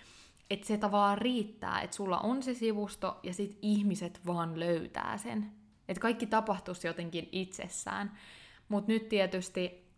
että 0.51 0.67
se 0.67 0.79
tavallaan 0.79 1.19
riittää, 1.19 1.81
että 1.81 1.97
sulla 1.97 2.19
on 2.19 2.43
se 2.43 2.55
sivusto 2.55 3.21
ja 3.23 3.35
sit 3.35 3.59
ihmiset 3.63 4.21
vaan 4.27 4.61
löytää 4.61 5.19
sen. 5.19 5.53
Että 5.89 6.01
kaikki 6.01 6.27
tapahtuisi 6.27 6.87
jotenkin 6.87 7.29
itsessään. 7.33 8.19
Mutta 8.69 8.93
nyt 8.93 9.09
tietysti 9.09 9.91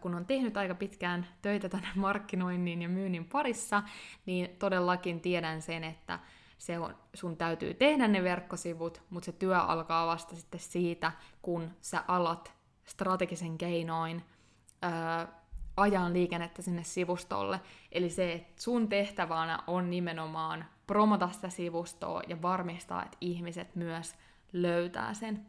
kun 0.00 0.14
on 0.14 0.26
tehnyt 0.26 0.56
aika 0.56 0.74
pitkään 0.74 1.26
töitä 1.42 1.68
tänne 1.68 1.88
markkinoinnin 2.06 2.82
ja 2.82 2.88
myynnin 2.88 3.24
parissa, 3.24 3.82
niin 4.26 4.48
todellakin 4.58 5.20
tiedän 5.20 5.62
sen, 5.62 5.84
että 5.84 6.18
se 6.58 6.78
on, 6.78 6.96
sun 7.14 7.36
täytyy 7.36 7.74
tehdä 7.74 8.08
ne 8.08 8.22
verkkosivut, 8.22 9.02
mutta 9.10 9.26
se 9.26 9.32
työ 9.32 9.58
alkaa 9.58 10.06
vasta 10.06 10.36
sitten 10.36 10.60
siitä, 10.60 11.12
kun 11.42 11.70
sä 11.80 12.04
alat 12.08 12.52
strategisen 12.84 13.58
keinoin 13.58 14.22
ää, 14.82 15.28
ajan 15.78 16.12
liikennettä 16.12 16.62
sinne 16.62 16.84
sivustolle. 16.84 17.60
Eli 17.92 18.10
se, 18.10 18.32
että 18.32 18.62
sun 18.62 18.88
tehtävänä 18.88 19.58
on 19.66 19.90
nimenomaan 19.90 20.64
promota 20.86 21.28
sitä 21.32 21.48
sivustoa 21.48 22.22
ja 22.28 22.42
varmistaa, 22.42 23.04
että 23.04 23.16
ihmiset 23.20 23.74
myös 23.74 24.14
löytää 24.52 25.14
sen. 25.14 25.46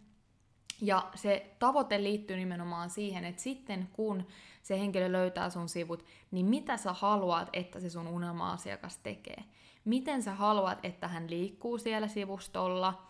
Ja 0.81 1.09
se 1.15 1.55
tavoite 1.59 2.03
liittyy 2.03 2.37
nimenomaan 2.37 2.89
siihen, 2.89 3.25
että 3.25 3.41
sitten 3.41 3.89
kun 3.93 4.27
se 4.61 4.79
henkilö 4.79 5.11
löytää 5.11 5.49
sun 5.49 5.69
sivut, 5.69 6.05
niin 6.31 6.45
mitä 6.45 6.77
sä 6.77 6.93
haluat, 6.93 7.49
että 7.53 7.79
se 7.79 7.89
sun 7.89 8.07
unelma-asiakas 8.07 8.97
tekee? 8.97 9.43
Miten 9.85 10.23
sä 10.23 10.33
haluat, 10.33 10.79
että 10.83 11.07
hän 11.07 11.29
liikkuu 11.29 11.77
siellä 11.77 12.07
sivustolla? 12.07 13.01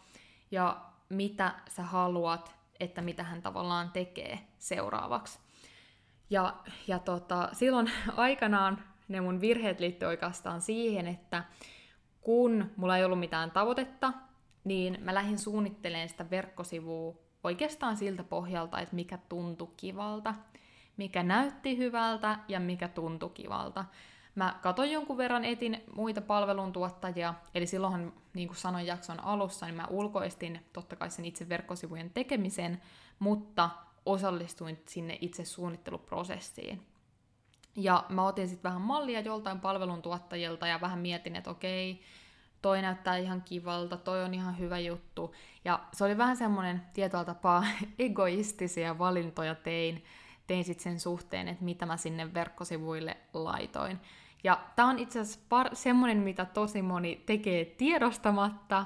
Ja 0.51 0.81
mitä 1.09 1.55
sä 1.69 1.83
haluat, 1.83 2.55
että 2.79 3.01
mitä 3.01 3.23
hän 3.23 3.41
tavallaan 3.41 3.91
tekee 3.91 4.39
seuraavaksi? 4.57 5.39
Ja, 6.29 6.55
ja 6.87 6.99
tota, 6.99 7.49
silloin 7.53 7.91
aikanaan 8.17 8.83
ne 9.07 9.21
mun 9.21 9.41
virheet 9.41 9.79
liittyy 9.79 10.07
oikeastaan 10.07 10.61
siihen, 10.61 11.07
että 11.07 11.43
kun 12.21 12.71
mulla 12.75 12.97
ei 12.97 13.05
ollut 13.05 13.19
mitään 13.19 13.51
tavoitetta, 13.51 14.13
niin 14.63 14.97
mä 15.01 15.13
lähdin 15.13 15.39
suunnittelemaan 15.39 16.09
sitä 16.09 16.29
verkkosivua 16.29 17.15
oikeastaan 17.43 17.97
siltä 17.97 18.23
pohjalta, 18.23 18.79
että 18.79 18.95
mikä 18.95 19.19
tuntui 19.29 19.73
kivalta, 19.77 20.35
mikä 20.97 21.23
näytti 21.23 21.77
hyvältä 21.77 22.39
ja 22.47 22.59
mikä 22.59 22.87
tuntui 22.87 23.29
kivalta. 23.29 23.85
Mä 24.35 24.59
katoin 24.61 24.91
jonkun 24.91 25.17
verran, 25.17 25.45
etin 25.45 25.83
muita 25.95 26.21
palveluntuottajia, 26.21 27.33
eli 27.55 27.67
silloinhan, 27.67 28.13
niin 28.33 28.47
kuin 28.47 28.57
sanoin 28.57 28.85
jakson 28.85 29.23
alussa, 29.23 29.65
niin 29.65 29.75
mä 29.75 29.87
ulkoistin 29.89 30.65
totta 30.73 30.95
kai 30.95 31.09
sen 31.09 31.25
itse 31.25 31.49
verkkosivujen 31.49 32.09
tekemisen, 32.09 32.81
mutta 33.19 33.69
osallistuin 34.05 34.83
sinne 34.85 35.17
itse 35.21 35.45
suunnitteluprosessiin. 35.45 36.81
Ja 37.75 38.03
mä 38.09 38.27
otin 38.27 38.47
sitten 38.47 38.69
vähän 38.69 38.81
mallia 38.81 39.19
joltain 39.19 39.59
palveluntuottajilta 39.59 40.67
ja 40.67 40.81
vähän 40.81 40.99
mietin, 40.99 41.35
että 41.35 41.49
okei, 41.49 42.01
toi 42.61 42.81
näyttää 42.81 43.17
ihan 43.17 43.41
kivalta, 43.41 43.97
toi 43.97 44.23
on 44.23 44.33
ihan 44.33 44.59
hyvä 44.59 44.79
juttu. 44.79 45.35
Ja 45.65 45.79
se 45.93 46.03
oli 46.03 46.17
vähän 46.17 46.37
semmoinen 46.37 46.81
tietyllä 46.93 47.25
tapaa 47.25 47.63
egoistisia 47.99 48.97
valintoja 48.97 49.55
tein, 49.55 50.03
tein 50.47 50.63
sitten 50.63 50.83
sen 50.83 50.99
suhteen, 50.99 51.47
että 51.47 51.63
mitä 51.63 51.85
mä 51.85 51.97
sinne 51.97 52.33
verkkosivuille 52.33 53.17
laitoin. 53.33 53.99
Ja 54.43 54.59
tää 54.75 54.85
on 54.85 54.99
itse 54.99 55.19
asiassa 55.19 55.39
par- 55.49 55.75
semmoinen, 55.75 56.17
mitä 56.17 56.45
tosi 56.45 56.81
moni 56.81 57.23
tekee 57.25 57.65
tiedostamatta, 57.65 58.85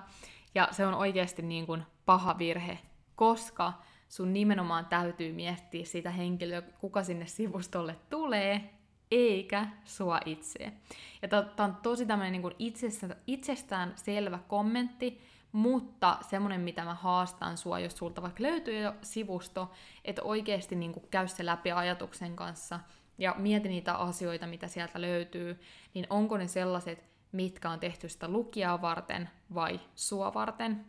ja 0.56 0.67
se 0.71 0.86
on 0.86 0.93
oikeasti 0.93 1.41
niin 1.41 1.65
kuin 1.65 1.84
paha 2.06 2.38
virhe, 2.38 2.80
koska 3.15 3.73
sun 4.13 4.34
nimenomaan 4.34 4.86
täytyy 4.86 5.34
miettiä 5.34 5.86
sitä 5.86 6.12
henkilöä, 6.12 6.62
kuka 6.62 7.04
sinne 7.04 7.26
sivustolle 7.26 7.95
tulee, 8.10 8.73
eikä 9.12 9.67
sua 9.86 10.19
itse. 10.26 10.73
Ja 11.21 11.28
tämä 11.28 11.45
on 11.60 11.78
tosi 11.84 12.06
tämmöinen 12.06 12.41
niin 12.41 12.56
itsestään, 12.60 13.15
itsestään 13.28 13.93
selvä 13.95 14.39
kommentti, 14.47 15.21
mutta 15.52 16.17
semmoinen, 16.30 16.62
mitä 16.62 16.84
mä 16.84 16.93
haastan 16.93 17.58
sua, 17.58 17.80
jos 17.80 17.97
sulta 17.97 18.21
vaikka 18.21 18.43
löytyy 18.43 18.80
jo 18.80 18.93
sivusto, 19.02 19.71
että 20.06 20.23
oikeasti 20.23 20.76
niin 20.76 20.93
kuin 20.93 21.06
käy 21.12 21.28
se 21.28 21.45
läpi 21.45 21.71
ajatuksen 21.71 22.36
kanssa 22.36 22.80
ja 23.17 23.36
mieti 23.38 23.69
niitä 23.69 23.93
asioita, 23.93 24.47
mitä 24.47 24.67
sieltä 24.67 25.02
löytyy, 25.02 25.60
niin 25.93 26.08
onko 26.10 26.38
ne 26.38 26.47
sellaiset, 26.47 27.04
mitkä 27.32 27.69
on 27.69 27.80
tehty 27.80 28.10
sitä 28.10 28.28
lukijaa 28.28 28.82
varten 28.82 29.30
vai 29.54 29.80
sua 29.95 30.34
varten. 30.34 30.86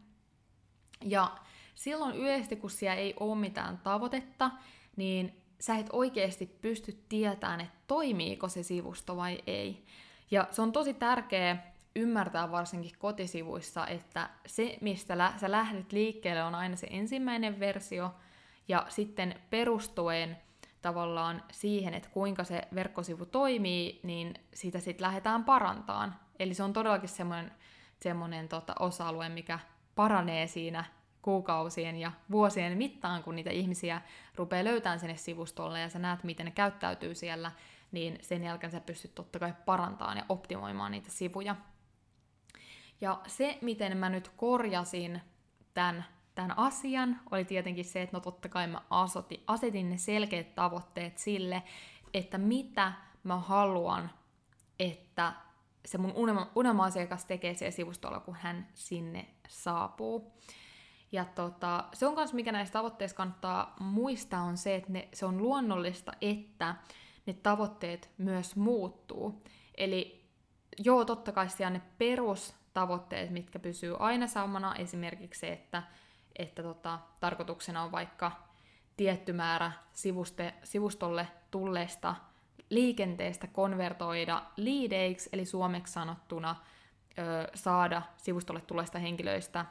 Ja 1.05 1.31
silloin 1.75 2.17
yleisesti, 2.17 2.57
kun 2.57 2.71
siellä 2.71 2.95
ei 2.95 3.15
ole 3.21 3.39
mitään 3.39 3.79
tavoitetta, 3.79 4.51
niin 4.97 5.43
sä 5.61 5.77
et 5.77 5.87
oikeasti 5.93 6.47
pysty 6.47 7.05
tietämään, 7.09 7.61
että 7.61 7.79
toimiiko 7.87 8.49
se 8.49 8.63
sivusto 8.63 9.17
vai 9.17 9.43
ei. 9.47 9.85
Ja 10.31 10.49
se 10.51 10.63
on 10.63 10.73
tosi 10.73 10.95
tärkeää 10.95 11.75
ymmärtää 11.97 12.51
varsinkin 12.51 12.93
kotisivuissa, 12.99 13.87
että 13.87 14.31
se, 14.47 14.79
mistä 14.81 15.19
lä- 15.19 15.35
sä 15.41 15.51
lähdet 15.51 15.93
liikkeelle, 15.93 16.43
on 16.43 16.55
aina 16.55 16.77
se 16.77 16.87
ensimmäinen 16.91 17.61
versio, 17.61 18.15
ja 18.69 18.87
sitten 18.89 19.41
perustuen 19.51 20.37
tavallaan 20.83 21.43
siihen, 21.53 21.95
että 21.95 22.09
kuinka 22.09 22.45
se 22.45 22.63
verkkosivu 22.75 23.27
toimii, 23.27 24.01
niin 24.03 24.35
sitä 24.55 24.81
sitten 24.81 25.07
lähdetään 25.07 25.45
parantaan. 25.45 26.15
Eli 26.39 26.55
se 26.55 26.63
on 26.63 26.73
todellakin 26.73 27.09
semmoinen, 27.09 27.53
semmoinen 28.01 28.49
tota, 28.49 28.75
osa-alue, 28.79 29.29
mikä 29.29 29.59
paranee 29.95 30.47
siinä 30.47 30.85
kuukausien 31.25 31.97
ja 31.97 32.13
vuosien 32.31 32.79
mittaan, 32.79 33.23
kun 33.23 33.37
niitä 33.37 33.51
ihmisiä 33.51 34.03
rupeaa 34.37 34.65
löytämään 34.65 35.01
sinne 35.01 35.17
sivustolle 35.17 35.81
ja 35.81 35.89
sä 35.89 35.99
näet, 35.99 36.25
miten 36.25 36.47
ne 36.47 36.53
käyttäytyy 36.53 37.15
siellä, 37.15 37.53
niin 37.93 38.19
sen 38.23 38.45
jälkeen 38.45 38.71
sä 38.71 38.81
pystyt 38.81 39.15
totta 39.15 39.39
kai 39.39 39.55
parantamaan 39.65 40.17
ja 40.17 40.25
optimoimaan 40.29 40.93
niitä 40.93 41.11
sivuja. 41.11 41.57
Ja 43.01 43.21
se, 43.27 43.59
miten 43.61 43.97
mä 43.97 44.09
nyt 44.09 44.29
korjasin 44.29 45.21
tämän, 45.75 46.05
tämän 46.35 46.59
asian, 46.59 47.21
oli 47.31 47.45
tietenkin 47.45 47.85
se, 47.85 48.03
että 48.03 48.17
no 48.17 48.21
totta 48.21 48.49
kai 48.49 48.67
mä 48.67 48.81
asetin, 48.91 49.43
asetin 49.47 49.91
ne 49.91 49.99
selkeät 49.99 50.55
tavoitteet 50.55 51.19
sille, 51.19 51.63
että 52.15 52.39
mitä 52.39 52.93
mä 53.23 53.37
haluan, 53.37 54.11
että 54.79 55.33
se 55.85 55.99
mun 55.99 56.13
unelma, 56.13 56.51
unelma-asiakas 56.55 57.25
tekee 57.25 57.55
siellä 57.55 57.77
sivustolla, 57.77 58.21
kun 58.21 58.37
hän 58.41 58.69
sinne 58.75 59.27
saapuu. 59.49 60.33
Ja 61.15 61.25
tota, 61.25 61.85
se 61.93 62.07
on 62.07 62.15
myös, 62.15 62.33
mikä 62.33 62.53
näissä 62.53 62.73
tavoitteissa 62.73 63.17
kannattaa 63.17 63.77
muistaa, 63.81 64.43
on 64.43 64.57
se, 64.57 64.75
että 64.75 64.93
ne, 64.93 65.09
se 65.13 65.27
on 65.27 65.43
luonnollista, 65.43 66.13
että 66.21 66.75
ne 67.27 67.33
tavoitteet 67.33 68.11
myös 68.19 68.57
muuttuu. 68.57 69.43
Eli 69.77 70.25
joo, 70.79 71.05
totta 71.05 71.33
kai 71.33 71.49
siellä 71.49 71.71
ne 71.71 71.83
perustavoitteet, 71.99 73.31
mitkä 73.31 73.59
pysyy 73.59 73.97
aina 73.99 74.27
samana, 74.27 74.75
esimerkiksi 74.75 75.41
se, 75.41 75.53
että, 75.53 75.83
että 76.39 76.63
tota, 76.63 76.99
tarkoituksena 77.21 77.83
on 77.83 77.93
vaikka 77.93 78.33
tietty 78.97 79.33
määrä 79.33 79.73
sivuste, 79.93 80.55
sivustolle 80.65 81.29
tulleesta 81.51 82.15
liikenteestä 82.71 83.47
konvertoida 83.47 84.43
liideiksi, 84.57 85.29
eli 85.33 85.45
suomeksi 85.45 85.93
sanottuna 85.93 86.57
ö, 87.19 87.51
saada 87.55 88.03
sivustolle 88.17 88.61
tulleista 88.61 88.99
henkilöistä 88.99 89.65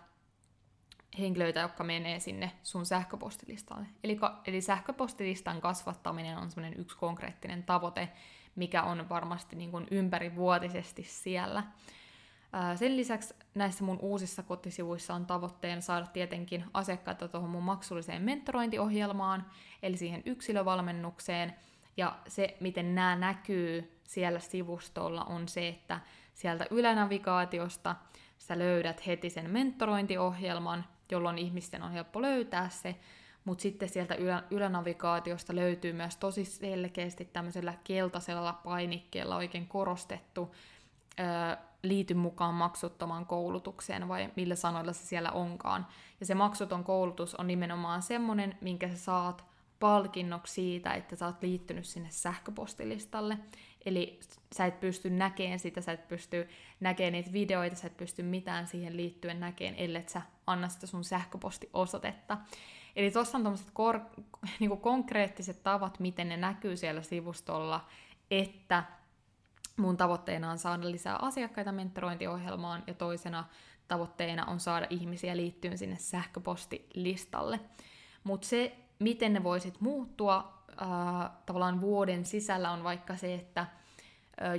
henkilöitä, 1.19 1.59
jotka 1.59 1.83
menee 1.83 2.19
sinne 2.19 2.51
sun 2.63 2.85
sähköpostilistalle. 2.85 3.85
Eli, 4.03 4.19
eli 4.47 4.61
sähköpostilistan 4.61 5.61
kasvattaminen 5.61 6.37
on 6.37 6.51
semmoinen 6.51 6.79
yksi 6.79 6.97
konkreettinen 6.97 7.63
tavoite, 7.63 8.09
mikä 8.55 8.83
on 8.83 9.09
varmasti 9.09 9.55
niin 9.55 9.71
kuin 9.71 9.87
ympärivuotisesti 9.91 11.03
siellä. 11.03 11.63
Sen 12.75 12.97
lisäksi 12.97 13.33
näissä 13.55 13.83
mun 13.83 13.99
uusissa 14.01 14.43
kotisivuissa 14.43 15.13
on 15.13 15.25
tavoitteen 15.25 15.81
saada 15.81 16.05
tietenkin 16.05 16.65
asiakkaita 16.73 17.27
tuohon 17.27 17.49
mun 17.49 17.63
maksulliseen 17.63 18.21
mentorointiohjelmaan, 18.21 19.45
eli 19.83 19.97
siihen 19.97 20.21
yksilövalmennukseen. 20.25 21.55
Ja 21.97 22.15
se, 22.27 22.57
miten 22.59 22.95
nämä 22.95 23.15
näkyy 23.15 23.99
siellä 24.03 24.39
sivustolla, 24.39 25.23
on 25.23 25.47
se, 25.47 25.67
että 25.67 25.99
sieltä 26.33 26.65
ylänavigaatiosta 26.71 27.95
sä 28.37 28.59
löydät 28.59 29.07
heti 29.07 29.29
sen 29.29 29.49
mentorointiohjelman, 29.49 30.85
jolloin 31.13 31.37
ihmisten 31.37 31.83
on 31.83 31.91
helppo 31.91 32.21
löytää 32.21 32.69
se, 32.69 32.95
mutta 33.45 33.61
sitten 33.61 33.89
sieltä 33.89 34.15
ylä, 34.15 34.43
ylänavigaatiosta 34.51 35.55
löytyy 35.55 35.93
myös 35.93 36.17
tosi 36.17 36.45
selkeästi 36.45 37.25
tämmöisellä 37.25 37.73
keltaisella 37.83 38.53
painikkeella 38.53 39.35
oikein 39.35 39.67
korostettu 39.67 40.55
ö, 41.19 41.23
liity 41.83 42.13
mukaan 42.13 42.53
maksuttomaan 42.53 43.25
koulutukseen, 43.25 44.07
vai 44.07 44.29
millä 44.35 44.55
sanoilla 44.55 44.93
se 44.93 45.05
siellä 45.05 45.31
onkaan. 45.31 45.87
Ja 46.19 46.25
se 46.25 46.35
maksuton 46.35 46.83
koulutus 46.83 47.35
on 47.35 47.47
nimenomaan 47.47 48.01
semmoinen, 48.01 48.57
minkä 48.61 48.87
sä 48.87 48.97
saat 48.97 49.45
palkinnoksi 49.79 50.53
siitä, 50.53 50.93
että 50.93 51.15
sä 51.15 51.25
oot 51.25 51.41
liittynyt 51.41 51.85
sinne 51.85 52.09
sähköpostilistalle. 52.11 53.37
Eli 53.85 54.19
sä 54.55 54.65
et 54.65 54.79
pysty 54.79 55.09
näkemään 55.09 55.59
sitä, 55.59 55.81
sä 55.81 55.91
et 55.91 56.07
pysty 56.07 56.49
näkemään 56.79 57.13
niitä 57.13 57.33
videoita, 57.33 57.75
sä 57.75 57.87
et 57.87 57.97
pysty 57.97 58.23
mitään 58.23 58.67
siihen 58.67 58.97
liittyen 58.97 59.39
näkemään, 59.39 59.75
ellei 59.75 60.03
sä 60.07 60.21
anna 60.47 60.69
sitä 60.69 60.87
sun 60.87 61.03
sähköpostiosoitetta. 61.03 62.37
Eli 62.95 63.11
tuossa 63.11 63.37
on 63.37 63.43
tämmöiset 63.43 63.69
kor- 63.73 64.01
niinku 64.59 64.77
konkreettiset 64.77 65.63
tavat, 65.63 65.99
miten 65.99 66.29
ne 66.29 66.37
näkyy 66.37 66.77
siellä 66.77 67.01
sivustolla, 67.01 67.87
että 68.31 68.83
mun 69.77 69.97
tavoitteena 69.97 70.51
on 70.51 70.57
saada 70.57 70.91
lisää 70.91 71.15
asiakkaita 71.21 71.71
mentorointiohjelmaan 71.71 72.83
ja 72.87 72.93
toisena 72.93 73.45
tavoitteena 73.87 74.45
on 74.45 74.59
saada 74.59 74.87
ihmisiä 74.89 75.37
liittyen 75.37 75.77
sinne 75.77 75.97
sähköpostilistalle. 75.97 77.59
Mutta 78.23 78.47
se, 78.47 78.75
miten 78.99 79.33
ne 79.33 79.43
voisit 79.43 79.81
muuttua, 79.81 80.62
tavallaan 81.45 81.81
vuoden 81.81 82.25
sisällä 82.25 82.71
on 82.71 82.83
vaikka 82.83 83.15
se, 83.15 83.33
että 83.33 83.65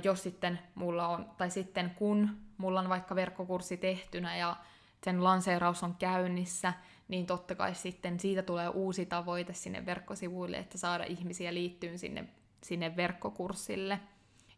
jos 0.03 0.23
sitten 0.23 0.59
mulla 0.75 1.07
on, 1.07 1.29
tai 1.37 1.49
sitten 1.49 1.89
kun 1.95 2.29
mulla 2.57 2.79
on 2.79 2.89
vaikka 2.89 3.15
verkkokurssi 3.15 3.77
tehtynä 3.77 4.37
ja 4.37 4.55
sen 5.03 5.23
lanseeraus 5.23 5.83
on 5.83 5.95
käynnissä, 5.99 6.73
niin 7.07 7.25
totta 7.25 7.55
kai 7.55 7.75
sitten 7.75 8.19
siitä 8.19 8.43
tulee 8.43 8.69
uusi 8.69 9.05
tavoite 9.05 9.53
sinne 9.53 9.85
verkkosivuille, 9.85 10.57
että 10.57 10.77
saada 10.77 11.03
ihmisiä 11.03 11.53
liittyyn 11.53 11.99
sinne, 11.99 12.25
sinne 12.63 12.95
verkkokurssille 12.95 13.99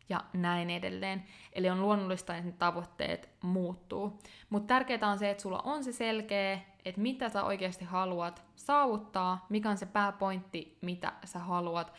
ja 0.10 0.22
näin 0.34 0.70
edelleen. 0.70 1.24
Eli 1.54 1.70
on 1.70 1.82
luonnollista, 1.82 2.36
että 2.36 2.50
ne 2.50 2.56
tavoitteet 2.60 3.30
muuttuu. 3.41 4.20
Mutta 4.50 4.67
tärkeää 4.67 5.12
on 5.12 5.20
se, 5.20 5.30
että 5.30 5.43
sulla 5.43 5.60
on 5.60 5.84
se 5.84 5.91
selkeä, 5.91 6.60
että 6.88 7.02
mitä 7.02 7.30
sä 7.30 7.43
oikeasti 7.43 7.86
haluat 7.86 8.43
saavuttaa, 8.56 9.45
mikä 9.50 9.69
on 9.69 9.78
se 9.78 9.86
pääpointti, 9.86 10.78
mitä 10.82 11.13
sä 11.26 11.39
haluat. 11.39 11.93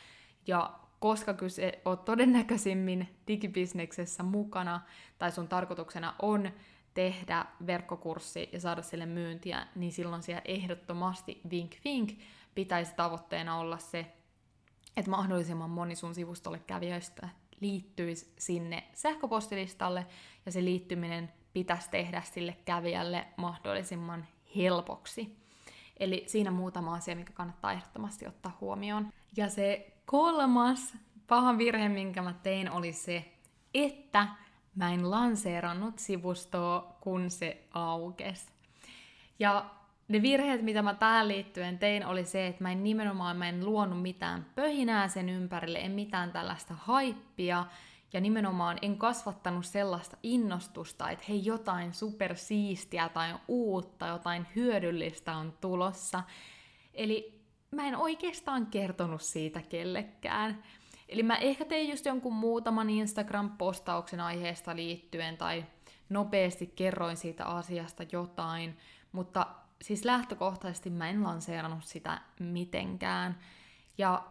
Ja 0.47 0.79
koska 1.01 1.35
kyse 1.35 1.83
on 1.85 1.99
todennäköisimmin 1.99 3.17
digibisneksessä 3.29 4.23
mukana, 4.23 4.81
tai 5.19 5.33
sun 5.33 5.49
tarkoituksena 5.49 6.15
on 6.23 6.51
tehdä 6.95 7.45
verkkokurssi 7.67 8.49
ja 8.53 8.61
saada 8.61 8.83
sille 8.83 9.07
myyntiä, 9.07 9.67
niin 9.75 9.93
silloin 9.93 10.23
siellä 10.23 10.43
ehdottomasti 10.45 11.41
vink 11.51 11.75
vink 11.85 12.11
pitäisi 12.55 12.95
tavoitteena 12.95 13.59
olla 13.59 13.79
se, 13.79 14.07
että 14.97 15.11
mahdollisimman 15.11 15.71
moni 15.71 15.97
sun 15.97 16.15
sivustolle 16.15 16.59
kävijöistä 16.59 17.29
liittyisi 17.61 18.33
sinne 18.39 18.85
sähköpostilistalle, 18.95 20.07
ja 20.47 20.53
se 20.53 20.65
liittyminen 20.65 21.33
pitäisi 21.53 21.91
tehdä 21.91 22.21
sille 22.21 22.57
kävijälle 22.65 23.27
mahdollisimman 23.37 24.27
helpoksi. 24.57 25.37
Eli 25.97 26.25
siinä 26.27 26.51
muutama 26.51 26.95
asia, 26.95 27.17
mikä 27.17 27.33
kannattaa 27.33 27.73
ehdottomasti 27.73 28.27
ottaa 28.27 28.57
huomioon. 28.61 29.13
Ja 29.37 29.49
se 29.49 29.97
kolmas 30.07 30.95
paha 31.27 31.59
virhe, 31.59 31.89
minkä 31.89 32.23
mä 32.23 32.35
tein, 32.43 32.71
oli 32.71 32.93
se, 32.93 33.33
että 33.75 34.29
mä 34.75 34.93
en 34.93 35.11
lanseerannut 35.11 35.99
sivustoa, 35.99 36.97
kun 37.01 37.31
se 37.31 37.65
aukes. 37.71 38.47
Ja 39.39 39.71
ne 40.09 40.23
virheet, 40.23 40.63
mitä 40.63 40.83
mä 40.83 40.95
tähän 40.95 41.29
liittyen 41.29 41.79
tein, 41.79 42.07
oli 42.07 42.25
se, 42.25 42.47
että 42.47 42.63
mä 42.63 42.73
en 42.73 42.85
nimenomaan 42.85 43.37
mä 43.37 43.49
en 43.49 43.65
luonut 43.65 44.03
mitään 44.03 44.47
pöhinää 44.55 45.09
sen 45.09 45.29
ympärille, 45.29 45.79
en 45.79 45.93
mitään 45.93 46.33
tällaista 46.33 46.75
haippia, 46.75 47.65
ja 48.13 48.21
nimenomaan 48.21 48.79
en 48.83 48.99
kasvattanut 48.99 49.67
sellaista 49.67 50.17
innostusta, 50.23 51.11
että 51.11 51.25
hei 51.29 51.45
jotain 51.45 51.95
supersiistiä 51.95 53.09
tai 53.09 53.35
uutta, 53.49 54.07
jotain 54.07 54.47
hyödyllistä 54.57 55.37
on 55.37 55.53
tulossa. 55.61 56.23
Eli 56.95 57.43
mä 57.71 57.87
en 57.87 57.97
oikeastaan 57.97 58.67
kertonut 58.67 59.23
siitä 59.23 59.63
kellekään. 59.63 60.63
Eli 61.09 61.23
mä 61.23 61.37
ehkä 61.37 61.65
tein 61.65 61.91
just 61.91 62.07
jonkun 62.07 62.35
muutaman 62.35 62.89
Instagram-postauksen 62.91 64.21
aiheesta 64.21 64.77
liittyen 64.77 65.37
tai 65.37 65.65
nopeasti 66.09 66.67
kerroin 66.67 67.17
siitä 67.17 67.45
asiasta 67.45 68.05
jotain, 68.13 68.77
mutta 69.13 69.47
siis 69.83 70.05
lähtökohtaisesti 70.05 70.91
mä 70.91 71.09
en 71.09 71.23
lanseerannut 71.23 71.85
sitä 71.85 72.21
mitenkään. 72.41 73.39
Ja 73.99 74.25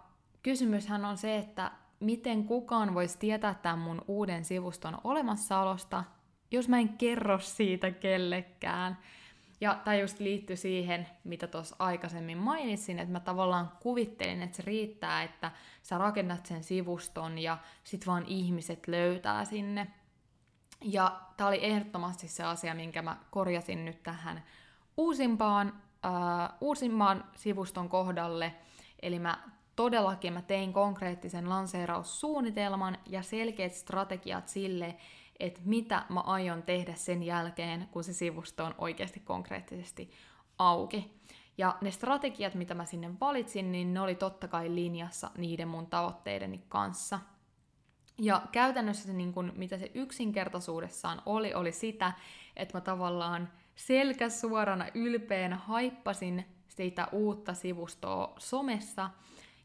kysymyshän 0.43 1.05
on 1.05 1.17
se, 1.17 1.37
että 1.37 1.71
miten 1.99 2.43
kukaan 2.43 2.93
voisi 2.93 3.17
tietää 3.19 3.53
tämän 3.53 3.79
mun 3.79 4.01
uuden 4.07 4.45
sivuston 4.45 4.97
olemassaolosta, 5.03 6.03
jos 6.51 6.69
mä 6.69 6.79
en 6.79 6.89
kerro 6.89 7.39
siitä 7.39 7.91
kellekään. 7.91 8.97
Ja 9.61 9.81
tämä 9.83 9.95
just 9.95 10.19
liittyy 10.19 10.55
siihen, 10.55 11.07
mitä 11.23 11.47
tuossa 11.47 11.75
aikaisemmin 11.79 12.37
mainitsin, 12.37 12.99
että 12.99 13.11
mä 13.11 13.19
tavallaan 13.19 13.71
kuvittelin, 13.79 14.41
että 14.41 14.57
se 14.57 14.63
riittää, 14.65 15.23
että 15.23 15.51
sä 15.83 15.97
rakennat 15.97 16.45
sen 16.45 16.63
sivuston 16.63 17.39
ja 17.39 17.57
sit 17.83 18.07
vaan 18.07 18.23
ihmiset 18.27 18.87
löytää 18.87 19.45
sinne. 19.45 19.87
Ja 20.81 21.21
tämä 21.37 21.47
oli 21.47 21.65
ehdottomasti 21.65 22.27
se 22.27 22.43
asia, 22.43 22.75
minkä 22.75 23.01
mä 23.01 23.17
korjasin 23.31 23.85
nyt 23.85 24.03
tähän 24.03 24.43
uusimpaan, 24.97 25.81
äh, 26.05 26.57
uusimman 26.61 27.23
sivuston 27.35 27.89
kohdalle. 27.89 28.55
Eli 29.01 29.19
mä 29.19 29.37
todellakin 29.77 30.33
mä 30.33 30.41
tein 30.41 30.73
konkreettisen 30.73 31.49
lanseeraussuunnitelman 31.49 32.97
ja 33.09 33.21
selkeät 33.21 33.73
strategiat 33.73 34.47
sille, 34.47 34.95
että 35.39 35.61
mitä 35.65 36.05
mä 36.09 36.19
aion 36.19 36.63
tehdä 36.63 36.95
sen 36.95 37.23
jälkeen, 37.23 37.87
kun 37.91 38.03
se 38.03 38.13
sivusto 38.13 38.65
on 38.65 38.75
oikeasti 38.77 39.19
konkreettisesti 39.19 40.11
auki. 40.57 41.21
Ja 41.57 41.77
ne 41.81 41.91
strategiat, 41.91 42.55
mitä 42.55 42.73
mä 42.73 42.85
sinne 42.85 43.11
valitsin, 43.19 43.71
niin 43.71 43.93
ne 43.93 44.01
oli 44.01 44.15
totta 44.15 44.47
kai 44.47 44.75
linjassa 44.75 45.31
niiden 45.37 45.67
mun 45.67 45.87
tavoitteideni 45.87 46.63
kanssa. 46.69 47.19
Ja 48.17 48.41
käytännössä 48.51 49.05
se, 49.05 49.13
niin 49.13 49.33
kun, 49.33 49.53
mitä 49.55 49.77
se 49.77 49.91
yksinkertaisuudessaan 49.93 51.21
oli, 51.25 51.53
oli 51.53 51.71
sitä, 51.71 52.13
että 52.55 52.77
mä 52.77 52.81
tavallaan 52.81 53.49
selkäsuorana 53.75 54.85
ylpeänä 54.93 55.55
haippasin 55.55 56.45
sitä 56.67 57.07
uutta 57.11 57.53
sivustoa 57.53 58.33
somessa– 58.37 59.09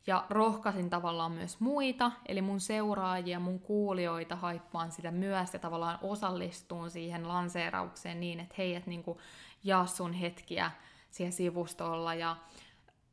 ja 0.07 0.27
rohkaisin 0.31 0.91
tavallaan 0.91 1.33
myös 1.33 1.61
muita, 1.61 2.13
eli 2.27 2.43
mun 2.43 2.61
seuraajia, 2.61 3.41
mun 3.41 3.61
kuulijoita 3.61 4.37
haippaan 4.37 4.93
sitä 4.93 5.11
myös 5.11 5.53
ja 5.53 5.59
tavallaan 5.59 5.99
osallistuun 6.03 6.91
siihen 6.91 7.29
lanseeraukseen 7.29 8.21
niin, 8.21 8.41
että 8.41 8.55
hei, 8.59 8.75
et 8.75 8.87
niinku 8.87 9.21
jaa 9.65 9.87
sun 9.87 10.13
hetkiä 10.13 10.71
siellä 11.11 11.31
sivustolla 11.31 12.15
ja, 12.15 12.37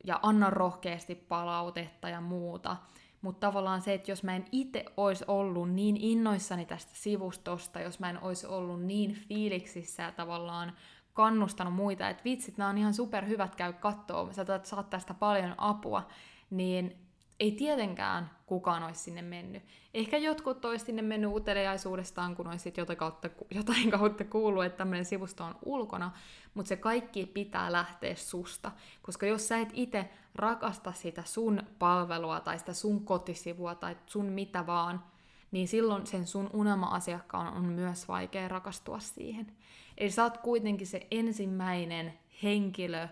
ja 0.04 0.20
anna 0.22 0.50
rohkeasti 0.50 1.14
palautetta 1.14 2.08
ja 2.08 2.20
muuta. 2.20 2.76
Mutta 3.22 3.46
tavallaan 3.46 3.82
se, 3.82 3.94
että 3.94 4.10
jos 4.10 4.22
mä 4.22 4.36
en 4.36 4.44
itse 4.52 4.84
olisi 4.96 5.24
ollut 5.28 5.70
niin 5.70 5.96
innoissani 5.96 6.66
tästä 6.66 6.92
sivustosta, 6.94 7.80
jos 7.80 8.00
mä 8.00 8.10
en 8.10 8.22
olisi 8.22 8.46
ollut 8.46 8.82
niin 8.82 9.14
fiiliksissä 9.14 10.02
ja 10.02 10.12
tavallaan 10.12 10.72
kannustanut 11.14 11.74
muita, 11.74 12.08
että 12.08 12.24
vitsit, 12.24 12.58
nämä 12.58 12.70
on 12.70 12.78
ihan 12.78 12.94
superhyvät, 12.94 13.56
käy 13.56 13.72
kattoo, 13.72 14.32
sä 14.32 14.44
saat 14.62 14.90
tästä 14.90 15.14
paljon 15.14 15.54
apua, 15.58 16.06
niin 16.50 16.96
ei 17.40 17.52
tietenkään 17.52 18.30
kukaan 18.46 18.82
olisi 18.82 19.00
sinne 19.00 19.22
mennyt. 19.22 19.62
Ehkä 19.94 20.18
jotkut 20.18 20.64
olisi 20.64 20.84
sinne 20.84 21.02
mennyt 21.02 21.30
uteliaisuudestaan, 21.34 22.36
kun 22.36 22.46
olisi 22.46 22.74
jotain 22.76 22.96
kautta, 22.96 23.28
jotain 23.50 23.90
kautta 23.90 24.24
kuullut, 24.24 24.64
että 24.64 24.76
tämmöinen 24.76 25.04
sivusto 25.04 25.44
on 25.44 25.54
ulkona, 25.64 26.10
mutta 26.54 26.68
se 26.68 26.76
kaikki 26.76 27.26
pitää 27.26 27.72
lähteä 27.72 28.14
susta. 28.14 28.72
Koska 29.02 29.26
jos 29.26 29.48
sä 29.48 29.58
et 29.58 29.68
itse 29.72 30.10
rakasta 30.34 30.92
sitä 30.92 31.22
sun 31.24 31.62
palvelua 31.78 32.40
tai 32.40 32.58
sitä 32.58 32.72
sun 32.72 33.04
kotisivua 33.04 33.74
tai 33.74 33.96
sun 34.06 34.26
mitä 34.26 34.66
vaan, 34.66 35.04
niin 35.50 35.68
silloin 35.68 36.06
sen 36.06 36.26
sun 36.26 36.50
unelma-asiakkaan 36.52 37.56
on 37.56 37.64
myös 37.64 38.08
vaikea 38.08 38.48
rakastua 38.48 38.98
siihen. 38.98 39.52
Eli 39.98 40.10
sä 40.10 40.22
oot 40.22 40.38
kuitenkin 40.38 40.86
se 40.86 41.06
ensimmäinen 41.10 42.18
henkilö, 42.42 43.08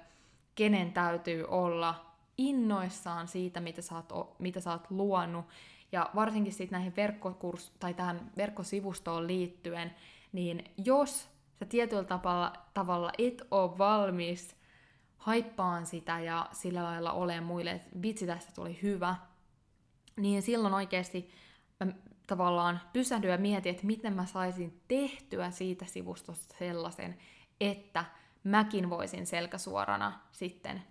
kenen 0.55 0.92
täytyy 0.92 1.44
olla 1.48 2.08
innoissaan 2.38 3.29
siitä, 3.29 3.61
mitä 3.61 3.83
sä 3.83 3.94
oot, 3.94 4.38
mitä 4.38 4.61
sä 4.61 4.70
oot 4.70 4.90
luonut, 4.90 5.46
ja 5.92 6.11
varsinkin 6.14 6.53
sitten 6.53 6.77
näihin 6.77 6.92
verkkokurs- 6.96 7.72
tai 7.79 7.94
tähän 7.94 8.31
verkkosivustoon 8.37 9.27
liittyen, 9.27 9.94
niin 10.33 10.64
jos 10.77 11.29
sä 11.59 11.64
tietyllä 11.64 12.05
tavalla, 12.05 12.53
tavalla 12.74 13.12
et 13.18 13.42
ole 13.51 13.79
valmis 13.79 14.57
haippaan 15.16 15.87
sitä 15.87 16.20
ja 16.20 16.48
sillä 16.53 16.83
lailla 16.83 17.12
ole 17.12 17.40
muille, 17.40 17.70
että 17.70 18.03
vitsi 18.03 18.27
tästä 18.27 18.53
tuli 18.55 18.79
hyvä, 18.83 19.16
niin 20.16 20.42
silloin 20.42 20.74
oikeasti 20.74 21.31
mä 21.81 21.92
tavallaan 22.27 22.81
pysähdyin 22.92 23.33
ja 23.33 23.38
mietin, 23.38 23.70
että 23.70 23.87
miten 23.87 24.12
mä 24.12 24.27
saisin 24.27 24.83
tehtyä 24.88 25.51
siitä 25.51 25.85
sivustosta 25.85 26.55
sellaisen, 26.59 27.18
että 27.61 28.05
mäkin 28.44 28.90
voisin 28.90 29.27
selkäsuorana 29.27 30.20
sitten 30.33 30.83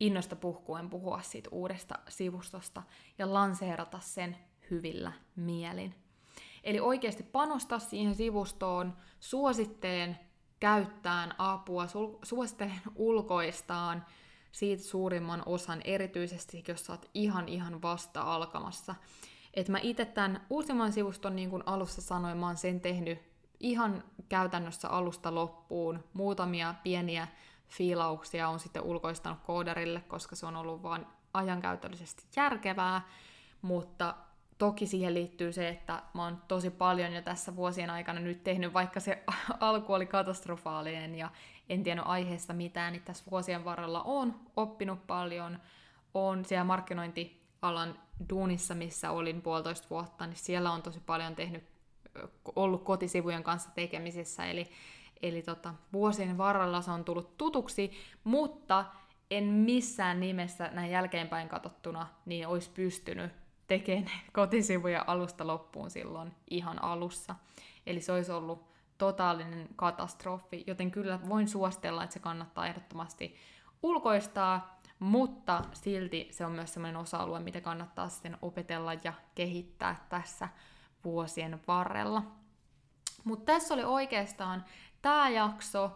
innosta 0.00 0.36
puhkuen 0.36 0.90
puhua 0.90 1.22
siitä 1.22 1.48
uudesta 1.52 1.94
sivustosta 2.08 2.82
ja 3.18 3.34
lanseerata 3.34 4.00
sen 4.00 4.36
hyvillä 4.70 5.12
mielin. 5.36 5.94
Eli 6.64 6.80
oikeasti 6.80 7.22
panostaa 7.22 7.78
siihen 7.78 8.14
sivustoon, 8.14 8.96
suositteen 9.20 10.18
käyttään 10.60 11.34
apua, 11.38 11.86
suosittelen 12.22 12.80
ulkoistaan 12.94 14.06
siitä 14.52 14.82
suurimman 14.82 15.42
osan, 15.46 15.80
erityisesti 15.84 16.64
jos 16.68 16.86
sä 16.86 16.92
oot 16.92 17.10
ihan 17.14 17.48
ihan 17.48 17.82
vasta 17.82 18.20
alkamassa. 18.20 18.94
Et 19.54 19.68
mä 19.68 19.78
itse 19.82 20.04
tämän 20.04 20.46
uusimman 20.50 20.92
sivuston, 20.92 21.36
niin 21.36 21.50
kuin 21.50 21.62
alussa 21.66 22.02
sanoin, 22.02 22.38
mä 22.38 22.46
oon 22.46 22.56
sen 22.56 22.80
tehnyt 22.80 23.18
ihan 23.60 24.04
käytännössä 24.28 24.88
alusta 24.88 25.34
loppuun, 25.34 26.04
muutamia 26.12 26.74
pieniä 26.82 27.28
fiilauksia 27.70 28.48
on 28.48 28.58
sitten 28.58 28.82
ulkoistanut 28.82 29.38
koodarille, 29.46 30.00
koska 30.00 30.36
se 30.36 30.46
on 30.46 30.56
ollut 30.56 30.82
vain 30.82 31.06
ajankäytöllisesti 31.34 32.24
järkevää, 32.36 33.08
mutta 33.62 34.14
toki 34.58 34.86
siihen 34.86 35.14
liittyy 35.14 35.52
se, 35.52 35.68
että 35.68 36.02
mä 36.14 36.24
oon 36.24 36.42
tosi 36.48 36.70
paljon 36.70 37.12
jo 37.12 37.22
tässä 37.22 37.56
vuosien 37.56 37.90
aikana 37.90 38.20
nyt 38.20 38.44
tehnyt, 38.44 38.72
vaikka 38.74 39.00
se 39.00 39.24
alku 39.60 39.92
oli 39.92 40.06
katastrofaalinen 40.06 41.14
ja 41.14 41.30
en 41.68 41.82
tiennyt 41.82 42.06
aiheesta 42.08 42.52
mitään, 42.52 42.92
niin 42.92 43.02
tässä 43.02 43.24
vuosien 43.30 43.64
varrella 43.64 44.02
on 44.02 44.40
oppinut 44.56 45.06
paljon, 45.06 45.58
on 46.14 46.44
siellä 46.44 46.64
markkinointialan 46.64 47.98
duunissa, 48.30 48.74
missä 48.74 49.10
olin 49.10 49.42
puolitoista 49.42 49.86
vuotta, 49.90 50.26
niin 50.26 50.36
siellä 50.36 50.72
on 50.72 50.82
tosi 50.82 51.00
paljon 51.00 51.36
tehnyt, 51.36 51.64
ollut 52.56 52.84
kotisivujen 52.84 53.42
kanssa 53.42 53.70
tekemisissä, 53.74 54.46
eli 54.46 54.70
Eli 55.22 55.42
tota, 55.42 55.74
vuosien 55.92 56.38
varrella 56.38 56.82
se 56.82 56.90
on 56.90 57.04
tullut 57.04 57.36
tutuksi, 57.36 57.90
mutta 58.24 58.84
en 59.30 59.44
missään 59.44 60.20
nimessä 60.20 60.70
näin 60.72 60.90
jälkeenpäin 60.90 61.48
katsottuna 61.48 62.06
niin 62.26 62.48
olisi 62.48 62.70
pystynyt 62.70 63.32
tekemään 63.66 64.20
kotisivuja 64.32 65.04
alusta 65.06 65.46
loppuun 65.46 65.90
silloin 65.90 66.32
ihan 66.50 66.82
alussa. 66.82 67.34
Eli 67.86 68.00
se 68.00 68.12
olisi 68.12 68.32
ollut 68.32 68.70
totaalinen 68.98 69.68
katastrofi, 69.76 70.64
joten 70.66 70.90
kyllä 70.90 71.20
voin 71.28 71.48
suositella, 71.48 72.04
että 72.04 72.14
se 72.14 72.20
kannattaa 72.20 72.66
ehdottomasti 72.66 73.36
ulkoistaa, 73.82 74.80
mutta 74.98 75.64
silti 75.72 76.28
se 76.30 76.46
on 76.46 76.52
myös 76.52 76.74
sellainen 76.74 77.00
osa-alue, 77.00 77.40
mitä 77.40 77.60
kannattaa 77.60 78.08
sitten 78.08 78.36
opetella 78.42 78.94
ja 78.94 79.12
kehittää 79.34 80.06
tässä 80.08 80.48
vuosien 81.04 81.60
varrella. 81.68 82.22
Mutta 83.24 83.52
tässä 83.52 83.74
oli 83.74 83.84
oikeastaan 83.84 84.64
tämä 85.02 85.28
jakso. 85.28 85.90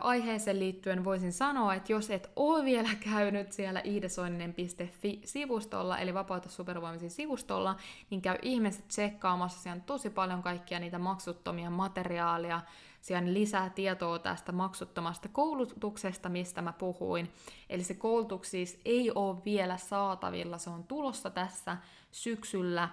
Aiheeseen 0.00 0.58
liittyen 0.58 1.04
voisin 1.04 1.32
sanoa, 1.32 1.74
että 1.74 1.92
jos 1.92 2.10
et 2.10 2.30
ole 2.36 2.64
vielä 2.64 2.88
käynyt 3.12 3.52
siellä 3.52 3.80
iidesoininen.fi-sivustolla, 3.84 5.98
eli 5.98 6.14
Vapauta 6.14 6.48
supervoimisen 6.48 7.10
sivustolla, 7.10 7.76
niin 8.10 8.22
käy 8.22 8.38
ihmeessä 8.42 8.82
tsekkaamassa. 8.88 9.62
Siellä 9.62 9.76
on 9.76 9.82
tosi 9.82 10.10
paljon 10.10 10.42
kaikkia 10.42 10.80
niitä 10.80 10.98
maksuttomia 10.98 11.70
materiaalia. 11.70 12.60
Siellä 13.00 13.28
on 13.28 13.34
lisää 13.34 13.70
tietoa 13.70 14.18
tästä 14.18 14.52
maksuttomasta 14.52 15.28
koulutuksesta, 15.28 16.28
mistä 16.28 16.62
mä 16.62 16.72
puhuin. 16.72 17.32
Eli 17.70 17.82
se 17.82 17.94
koulutus 17.94 18.50
siis 18.50 18.80
ei 18.84 19.12
ole 19.14 19.44
vielä 19.44 19.76
saatavilla, 19.76 20.58
se 20.58 20.70
on 20.70 20.84
tulossa 20.84 21.30
tässä 21.30 21.76
syksyllä 22.12 22.88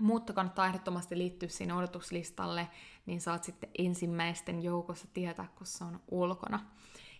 mutta 0.00 0.32
kannattaa 0.32 0.66
ehdottomasti 0.66 1.18
liittyä 1.18 1.48
sinne 1.48 1.74
odotuslistalle, 1.74 2.68
niin 3.06 3.20
saat 3.20 3.44
sitten 3.44 3.70
ensimmäisten 3.78 4.62
joukossa 4.62 5.08
tietää, 5.14 5.48
kun 5.58 5.66
se 5.66 5.84
on 5.84 6.00
ulkona. 6.10 6.60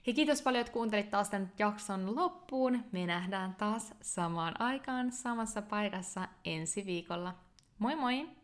Hei, 0.06 0.14
kiitos 0.14 0.42
paljon, 0.42 0.60
että 0.60 0.72
kuuntelit 0.72 1.10
taas 1.10 1.30
tämän 1.30 1.52
jakson 1.58 2.16
loppuun. 2.16 2.84
Me 2.92 3.06
nähdään 3.06 3.54
taas 3.54 3.94
samaan 4.00 4.60
aikaan 4.60 5.12
samassa 5.12 5.62
paikassa 5.62 6.28
ensi 6.44 6.86
viikolla. 6.86 7.34
Moi 7.78 7.96
moi! 7.96 8.41